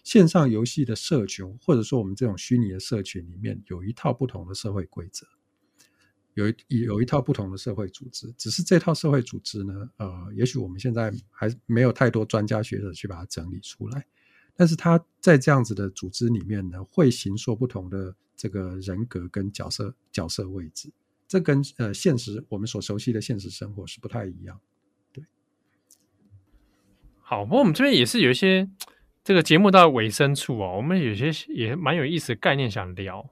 [0.04, 5.28] 线上游戏的社群，或者说我们这种虚拟的社群里面有一套不同的社会规则，
[6.34, 14.08] 有一有一套不同的社会组织，只是这套社会组织呢，呃，也许我们现在还没有太多专家学者去把它整理出来。
[14.56, 20.92] 但是他在这样子的组织里面呢，会形塑不同的这个人格跟角色角色位置，
[21.28, 24.60] 这跟呃现实我们所熟悉的现实生活是不太一样。
[25.12, 25.24] 对，
[27.22, 28.70] 好，不过我们这边也是有一些
[29.24, 33.28] 这个节目到尾声处啊，我们有些也蛮有意思的概念想聊，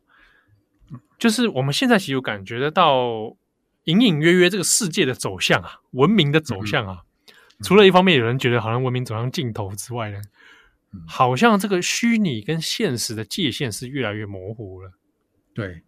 [1.20, 3.38] 就是我们现在其实有感觉得到
[3.84, 10.20] 隐隐约约这个世界的走向啊，文明的走向啊，嗯、除了一方面有人觉得好像文明走向尽头之外呢。
[11.08, 14.92] 好像这个虚拟跟现实的界限是越来越模糊了。
[15.54, 15.82] 对，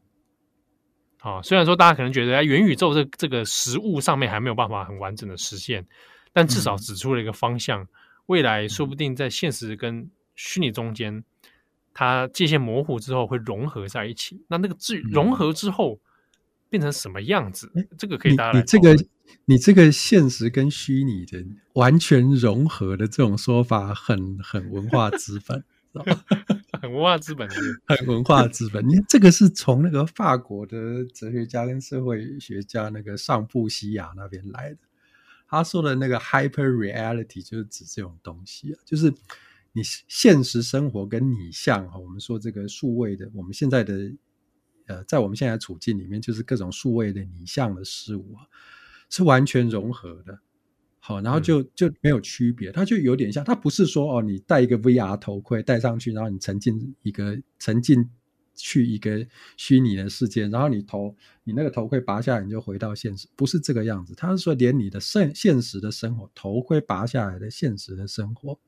[1.20, 5.86] 啊，虽然说大家可能觉得在元宇宙这这个实物上面还没有办法很完整的实现，
[6.32, 7.82] 但至少指出了一个方向。
[7.82, 7.88] 嗯、
[8.28, 11.24] 未来说不定在现实跟虚拟中间，
[11.94, 14.44] 它界限模糊之后会融合在一起。
[14.48, 16.00] 那那个至融合之后
[16.74, 17.72] 变成什么样子？
[18.00, 19.06] 这个可以大家来你，你这个
[19.46, 25.64] 你这个现实跟虚拟的完全融合的这种说法很，很 很文化资本，
[26.82, 27.48] 很文化资本，
[27.86, 28.84] 很文化资本。
[28.90, 34.80] 你看这个是从那个法国的哲学家跟社会学家那个上布西亚那边来的。
[35.48, 39.14] 他说的那个 hyper reality 就是指这种东西啊，就是
[39.74, 44.12] 你现实生活跟你像哈，我们说这个数位的，我们现在的
[44.88, 48.48] 呃，在我们现在处境里面，就是各种数位的拟像的事物啊，
[49.10, 50.40] 是完全融合的。
[51.00, 58.10] 好，然后就就没有区别，它就有点像，它不是说哦，你戴一个 VR 头盔戴上去，然后你沉浸一个沉浸。
[58.56, 59.26] 去一个
[59.58, 64.14] 虚拟的世界，然后你头你那个头盔拔下来，你就回到现实，不是这个样子。
[64.14, 68.60] 他是说，连你的现现实的生活，头盔拔下来的现实的生活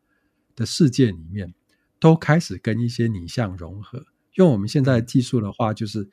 [0.56, 1.54] 的世界里面，
[2.00, 4.04] 都开始跟一些拟像融合。
[4.36, 6.08] 用我们现在的技术的话，就是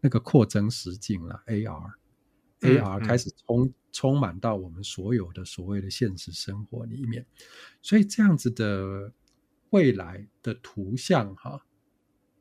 [0.00, 1.92] 那个扩增实境了，AR，AR、
[2.60, 7.26] 嗯、AR 开始充充满到我们所有的所谓的现实生活里面。
[7.82, 9.12] 所以这样子的
[9.70, 11.64] 未来的图像，哈。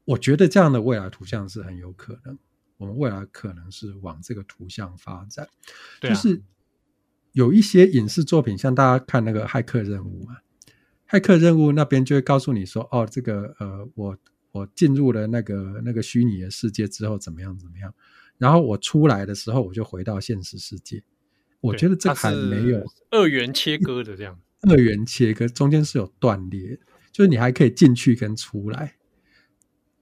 [0.06, 2.40] 我觉得这样的未来图像是很有可能，
[2.78, 5.50] 我们未来可能是往这个图像发展，
[6.00, 6.42] 对啊、就是
[7.34, 10.38] 有一些影视作品，像大家看那个骇客任务嘛，
[11.10, 14.18] 骇客任务那边就会告诉你说，哦，这个呃，我
[14.58, 17.94] 我进入了那个那个虚拟的世界之后怎么样怎么样，
[18.38, 21.04] 然后我出来的时候我就回到现实世界，
[21.62, 26.80] 我觉得这还没有二元切割的这样，二元切割中间是有断裂，
[27.12, 28.96] 就是你还可以进去跟出来。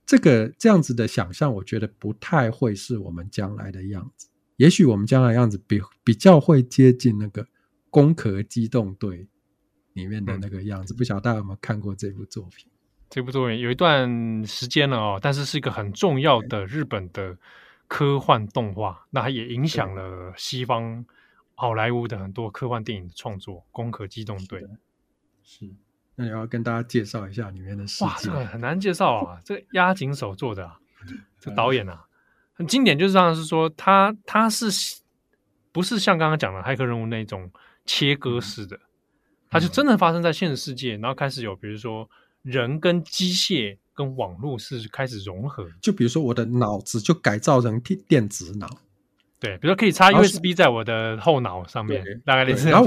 [0.05, 4.27] 这个这样子的想象，我觉得不太会是我们将来的样子。
[4.57, 7.43] 也许我们将来的样子比比较会接近那个
[7.89, 9.23] 《攻壳机动队》
[9.93, 10.93] 里面的那个样子。
[10.93, 12.69] 嗯、不晓得大家有没有看过这部作品？
[13.09, 17.37] 这部作品有一段时间了哦，但是是一个很重要的日本的
[17.87, 21.05] 科幻动画，那它也影响了西方
[21.53, 24.61] 好莱坞的很多科幻电影的创作，《攻壳机动队》
[25.43, 25.69] 是。
[26.17, 27.83] 那你要跟大家介绍一下里面的。
[28.01, 29.39] 哇，这个很难介绍啊！
[29.43, 30.79] 这个押井守做的啊，
[31.39, 32.05] 这导演啊，
[32.53, 34.67] 很经典，就是这样，是说他他是
[35.73, 37.51] 不是像刚刚讲的骇客任务那种
[37.85, 38.79] 切割式的？
[39.49, 42.09] 他就真的发生在现实世界，然后开始有比如说
[42.45, 45.67] 人跟机械跟网络是开始融合。
[45.81, 48.69] 就比如说我的脑子就改造成电电子脑，
[49.39, 52.85] 对，比如说可以插 USB 在我的后脑上面，大概类似这样。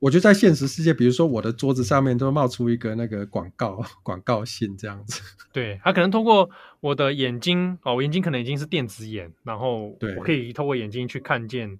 [0.00, 5.20] 我就在现实世界，比如说我的桌子上面都冒出一个那个广告 广告信这样子。
[5.52, 6.48] 对，它可能通过
[6.78, 11.76] 我的眼睛哦，我眼睛可能已经是电子眼，然后我可以透过眼睛去看见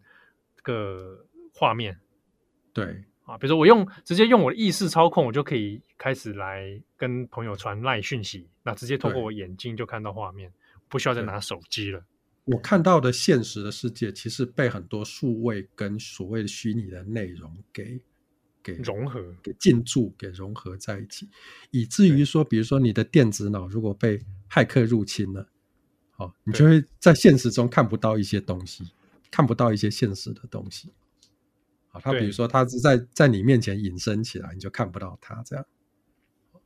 [0.56, 1.24] 这个
[1.54, 1.96] 画面。
[2.72, 10.52] 对啊，比如说我用直接用我的意识操控，我就可以开始来跟朋友传赖讯息，那直接透过我眼睛就看到画面，
[10.88, 12.02] 不需要再拿手机了。
[12.44, 18.00] 我看到的现实的世界，其实被很多数位跟所谓的虚拟的内容给
[18.62, 21.28] 给融合、给进驻、给融合在一起，
[21.70, 24.18] 以至于说，比如说你的电子脑如果被
[24.48, 25.46] 骇客入侵了，
[26.16, 28.92] 哦，你就会在现实中看不到一些东西，
[29.30, 30.90] 看不到一些现实的东西。
[31.88, 35.66] 好，他比如说他是在在你面前隐身起来，你就看不到他这样。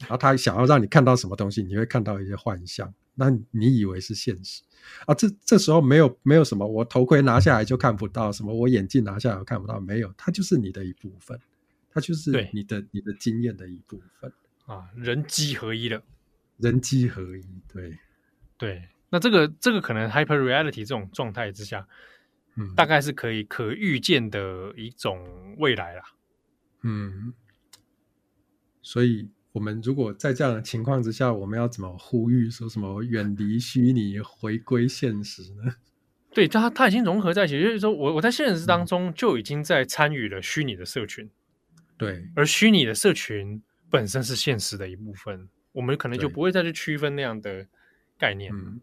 [0.03, 2.93] 然后他想要让你看到什么东西，你会看到一些幻象。
[3.15, 4.63] 那你以为是现实
[5.05, 5.15] 啊？
[5.15, 11.39] 这这时候没有没有什么，我头盔拿下来就看不到什么，我眼镜拿下来我看不到，没有，它就是你的一部分，
[11.91, 14.33] 它就是你的你的经验的一部分
[14.65, 16.03] 啊，人机合一了，
[16.57, 17.99] 人机合一，对
[18.57, 18.89] 对。
[19.11, 21.87] 那这个这个可能 hyper reality 这种状态之下，
[22.55, 26.03] 嗯，大概是可以可预见的一种未来啦，
[26.81, 27.35] 嗯，
[28.81, 29.29] 所以。
[29.53, 35.75] 我们如果在这样的情况之下，我们要怎么呼吁说什么远离虚拟，回归现实呢？
[36.33, 41.29] 对，它它已经融合在一起，就是说我我在现实当中就已经在参与了虚拟的社群，
[41.99, 47.67] 对，而虚拟的社群本身是现实的一部分，我们可能就不会再去区分那样的
[48.17, 48.51] 概念。
[48.55, 48.81] 嗯，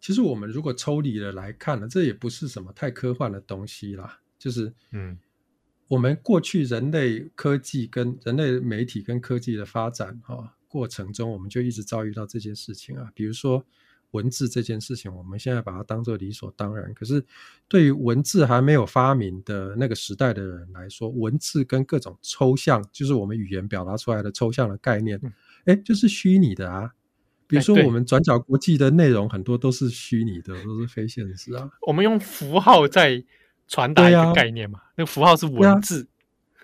[0.00, 5.16] 其实我们如果抽离了来看呢，这也不是什么太科幻的东西啦，就是嗯。
[5.90, 13.10] 我们过去人类科技跟人类媒体跟科技的发展哈过程中，我们就一直遭遇到这件事情啊。
[13.12, 13.66] 比如说
[14.12, 16.94] 文字这件事情，我们现在把它当做理所当然。
[16.94, 17.24] 可是
[17.66, 25.20] 对于文字还没有发明的那个时代的人来说，文字跟各种抽象，就是我们语言表达出来的抽象的概念，
[25.64, 26.92] 哎，就是虚拟的啊。
[27.48, 31.68] 比如说我们转角国际的内容很多都是虚拟的，都是非现实啊。
[31.84, 33.24] 我们用符号在。
[33.70, 36.06] 传达一个概念嘛，啊、那个符号是文字，啊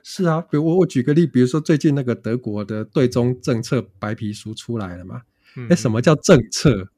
[0.03, 0.41] 是啊。
[0.41, 5.23] 比如我我举个例，比如说最近那个德国的对中政策白皮书出来了嘛，
[5.55, 6.89] 哎、嗯，什么叫政策？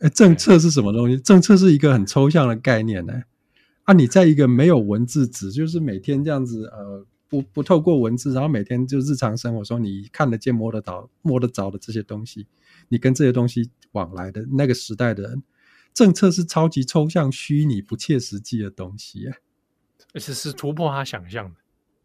[0.00, 1.18] 哎，政策是什么东西？
[1.18, 3.22] 政策是一个很抽象的概念呢。
[3.84, 12.46] 啊，你在一个没有文字，纸就是每天这样子，呃，不不透过文字，然后每天就日常生活说你看得见、摸得到、摸得着的这些东西，
[12.90, 15.42] 你跟这些东西往来的那个时代的人，
[15.96, 19.30] 政策是超级抽象、虚拟、不切实际的东西，
[20.12, 21.56] 而且是突破他想象的。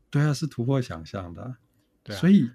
[0.10, 1.58] 对啊，是突破想象的。
[2.02, 2.50] 对啊，所以，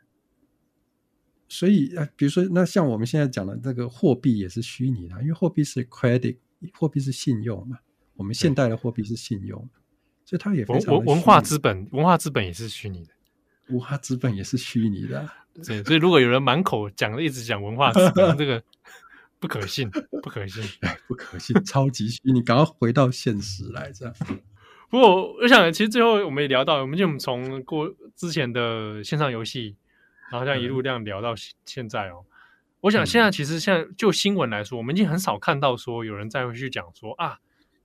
[1.47, 6.39] 所以啊，比如说，那像我们现在讲的这个货币也是虚拟的，因为货币是 credit，
[6.73, 7.81] 货币是信用嘛。
[8.15, 9.69] 我们现代的货币是信用，
[10.25, 13.13] 所以它也文文化资本，文化资本也是虚拟的，
[13.69, 15.29] 文化资本也是虚拟的。
[15.63, 18.63] 对，所以如果有人满口讲一直讲文化资本， 这个
[19.39, 19.89] 不可信，
[20.23, 20.63] 不可信，
[21.07, 24.15] 不可信， 超级虚拟，赶快回到现实来这样。
[24.89, 29.77] 不过我想，其实最后我们也聊到，我们就从过之前的线上游戏，
[30.31, 31.35] 然后这样一路这样聊到
[31.65, 32.25] 现在哦。
[32.81, 37.39] 我想现在其实现在就新闻来说，我们已经很少看到说有人再会去讲说啊。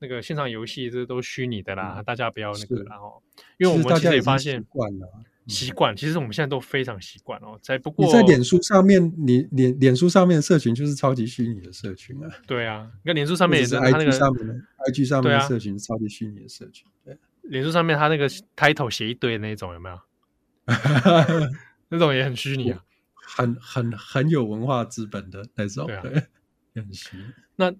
[0.04, 3.22] 那个线上游戏这都虚拟的啦，嗯、大家不要那个然后，
[3.60, 5.08] 因为我们其实也发现惯了
[5.52, 7.60] 习惯，其实我们现在都非常习惯哦。
[7.62, 12.30] 在不过你在脸书上面，你脸脸书上面的社群就是超级虚拟的社群啊。
[12.47, 14.56] 对啊，你看脸书上面也是 IG 上面的
[14.88, 16.88] IG 上面的社群是超级虚拟的社群。
[17.06, 19.99] 对，脸书上面他那个 title 写一堆的那种有没有？
[21.89, 22.84] 那种也很虚拟啊，
[23.14, 26.24] 很很很有文化资本的那种，对，
[26.82, 27.18] 很虚。
[27.56, 27.74] 那。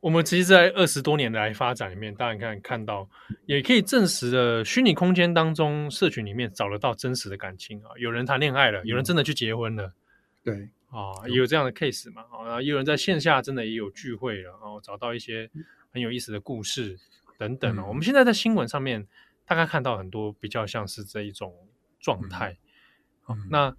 [0.00, 3.08] 我们其实，在二十多年来发展里面，大家看看到，
[3.46, 7.90] 也可以证实的，虚拟空间当中，社群里面找得到真实的感情啊。
[7.98, 9.92] 有人谈恋爱了，有人真的去结婚了，
[10.44, 12.22] 对啊，也有这样的 case 嘛。
[12.30, 15.50] 啊，也有人在线下真的也有聚会了，然后找到一些
[15.92, 16.96] 很有意思的故事
[17.36, 17.84] 等等啊。
[17.84, 19.04] 我们现在在新闻上面
[19.44, 21.52] 大概看到很多比较像是这一种
[21.98, 22.56] 状态。
[23.50, 23.74] 那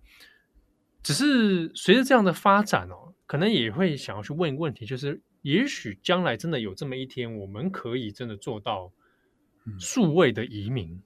[1.01, 5.21] 只是随着这样的发展哦，可能也会想要去问一个问题，就是。
[5.41, 8.91] 也许将来真的有这么一天，我们可以真的做到
[9.79, 11.01] 数位的移民，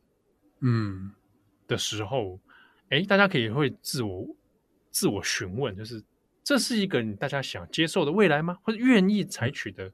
[0.61, 1.11] 嗯，
[1.67, 2.39] 的时候，
[2.89, 4.27] 哎、嗯，大家可以会自我
[4.89, 6.03] 自我询问，就是
[6.43, 8.57] 这是一个你大家想接受的未来吗？
[8.63, 9.91] 或者愿意采取的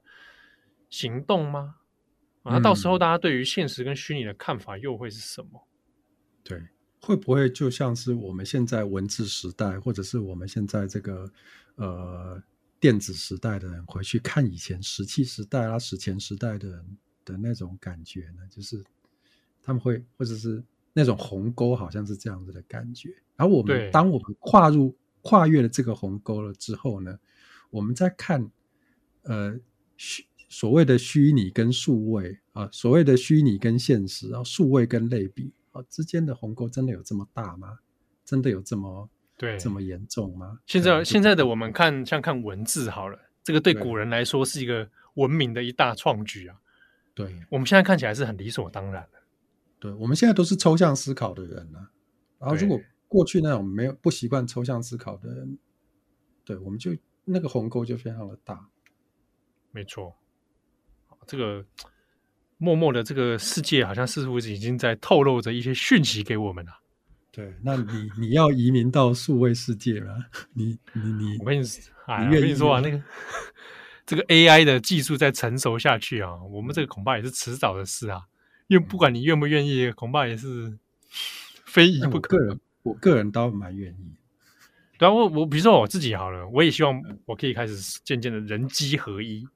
[0.88, 1.76] 行动吗？
[2.42, 5.68] 啊，那到时候大家对于现实跟虚拟的看法又会是什么？
[6.42, 6.62] 对，
[7.02, 11.30] 会不会就像是我们现在文字时代，或者是我们现在这个
[11.74, 12.42] 呃。
[12.80, 18.82] 电子时代的人回去看以前石器时代啊、史前时代的人的那种感觉呢，就是
[19.62, 20.64] 他们会或者是
[20.94, 23.10] 那种鸿沟，好像是这样子的感觉。
[23.36, 27.18] 然后我们当我们跨入跨越了这个鸿沟了之后呢，
[27.68, 28.50] 我们再看
[29.24, 29.60] 呃
[29.98, 37.78] 虚所谓的虚拟跟数位啊，所谓的虚拟跟现实啊，数位跟类比啊之间的鸿沟真的有这么大吗？
[38.24, 39.10] 真的有这么？
[39.40, 40.60] 对，这么严重吗？
[40.66, 46.60] 现在现在的我们看像看文字好了，这个对古人来说是一个文明的一大创举啊。
[47.14, 49.18] 对，我们现在看起来是很理所当然的。
[49.78, 51.88] 对，我们现在都是抽象思考的人啊。
[52.38, 52.78] 然后如果
[53.08, 55.58] 过去那种没有不习惯抽象思考的人，
[56.44, 58.68] 对，我们就那个鸿沟就非常的大。
[59.70, 60.14] 没错，
[61.26, 61.64] 这个
[62.58, 66.72] 默默的这个世界好像似乎已经在透露着一些讯息给我们了。
[67.32, 70.16] 对，那你你要移民到数位世界了？
[70.52, 71.64] 你你你，我跟你，
[72.06, 73.00] 哎，我跟你说啊，那个
[74.04, 78.22] 这个 AI 的技术在成熟下去啊，我们这个恐怕也是迟早的事啊。
[78.66, 80.76] 因为不管你愿不愿意，恐怕也是
[81.64, 82.36] 非移不可。
[82.36, 84.16] 我个人，我个人倒蛮愿意。
[84.98, 89.46] 对啊，我我比如说我自己好了，我也希望我可以开始渐渐的人机合一。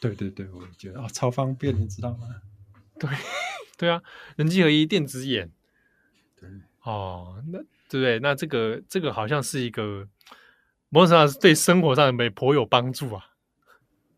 [0.00, 2.26] 对对对，我觉得啊，超方便，你知道吗？
[2.98, 3.08] 对
[3.78, 4.02] 对啊，
[4.36, 5.50] 人机合一，电子眼。
[6.40, 6.48] 对。
[6.84, 8.18] 哦，那对不对？
[8.18, 10.06] 那这个这个好像是一个
[10.88, 13.24] 某种程度上是对生活上也颇有帮助啊。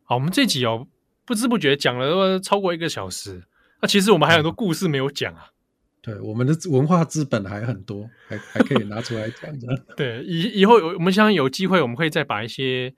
[0.05, 0.87] 好，我们这集哦，
[1.25, 3.43] 不知不觉讲了超过一个小时。
[3.81, 5.51] 那其实我们还有很多故事没有讲啊。
[6.01, 9.85] 对，我们的文化资本还很多，还还可以拿出来讲的。
[9.97, 12.95] 对，以以后有我们相信有机会，我们可以再把一些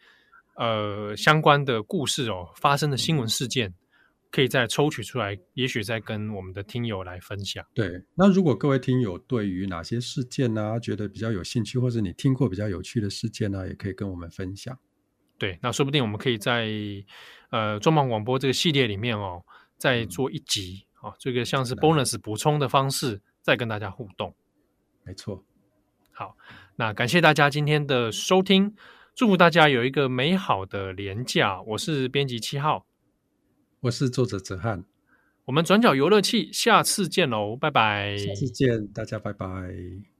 [0.56, 3.74] 呃相关的故事哦，发生的新闻事件。
[4.30, 7.64] 可以再抽取出来，也许再跟我们的听友来分享。
[7.72, 14.78] 对，那如果各位听友对于哪些事件呢、啊，觉得比较有兴趣，或者你听过比较有趣的事件呢、啊，也可以跟我们分享。
[15.38, 16.68] 对，那说不定我们可以在
[17.50, 19.42] 呃重磅广播这个系列里面哦，
[19.76, 24.34] 再做一集啊、嗯哦，这个像是 bonus 补充的方式，再跟大家互动。
[25.04, 25.44] 没错。
[26.12, 26.36] 好，
[26.76, 28.74] 那感谢大家今天的收听，
[29.14, 31.60] 祝福大家有一个美好的连假。
[31.62, 32.85] 我是编辑七号。
[33.80, 34.84] 我是作者哲翰，
[35.44, 38.16] 我们转角游乐器，下次见喽，拜拜。
[38.16, 40.15] 下次见，大家拜拜。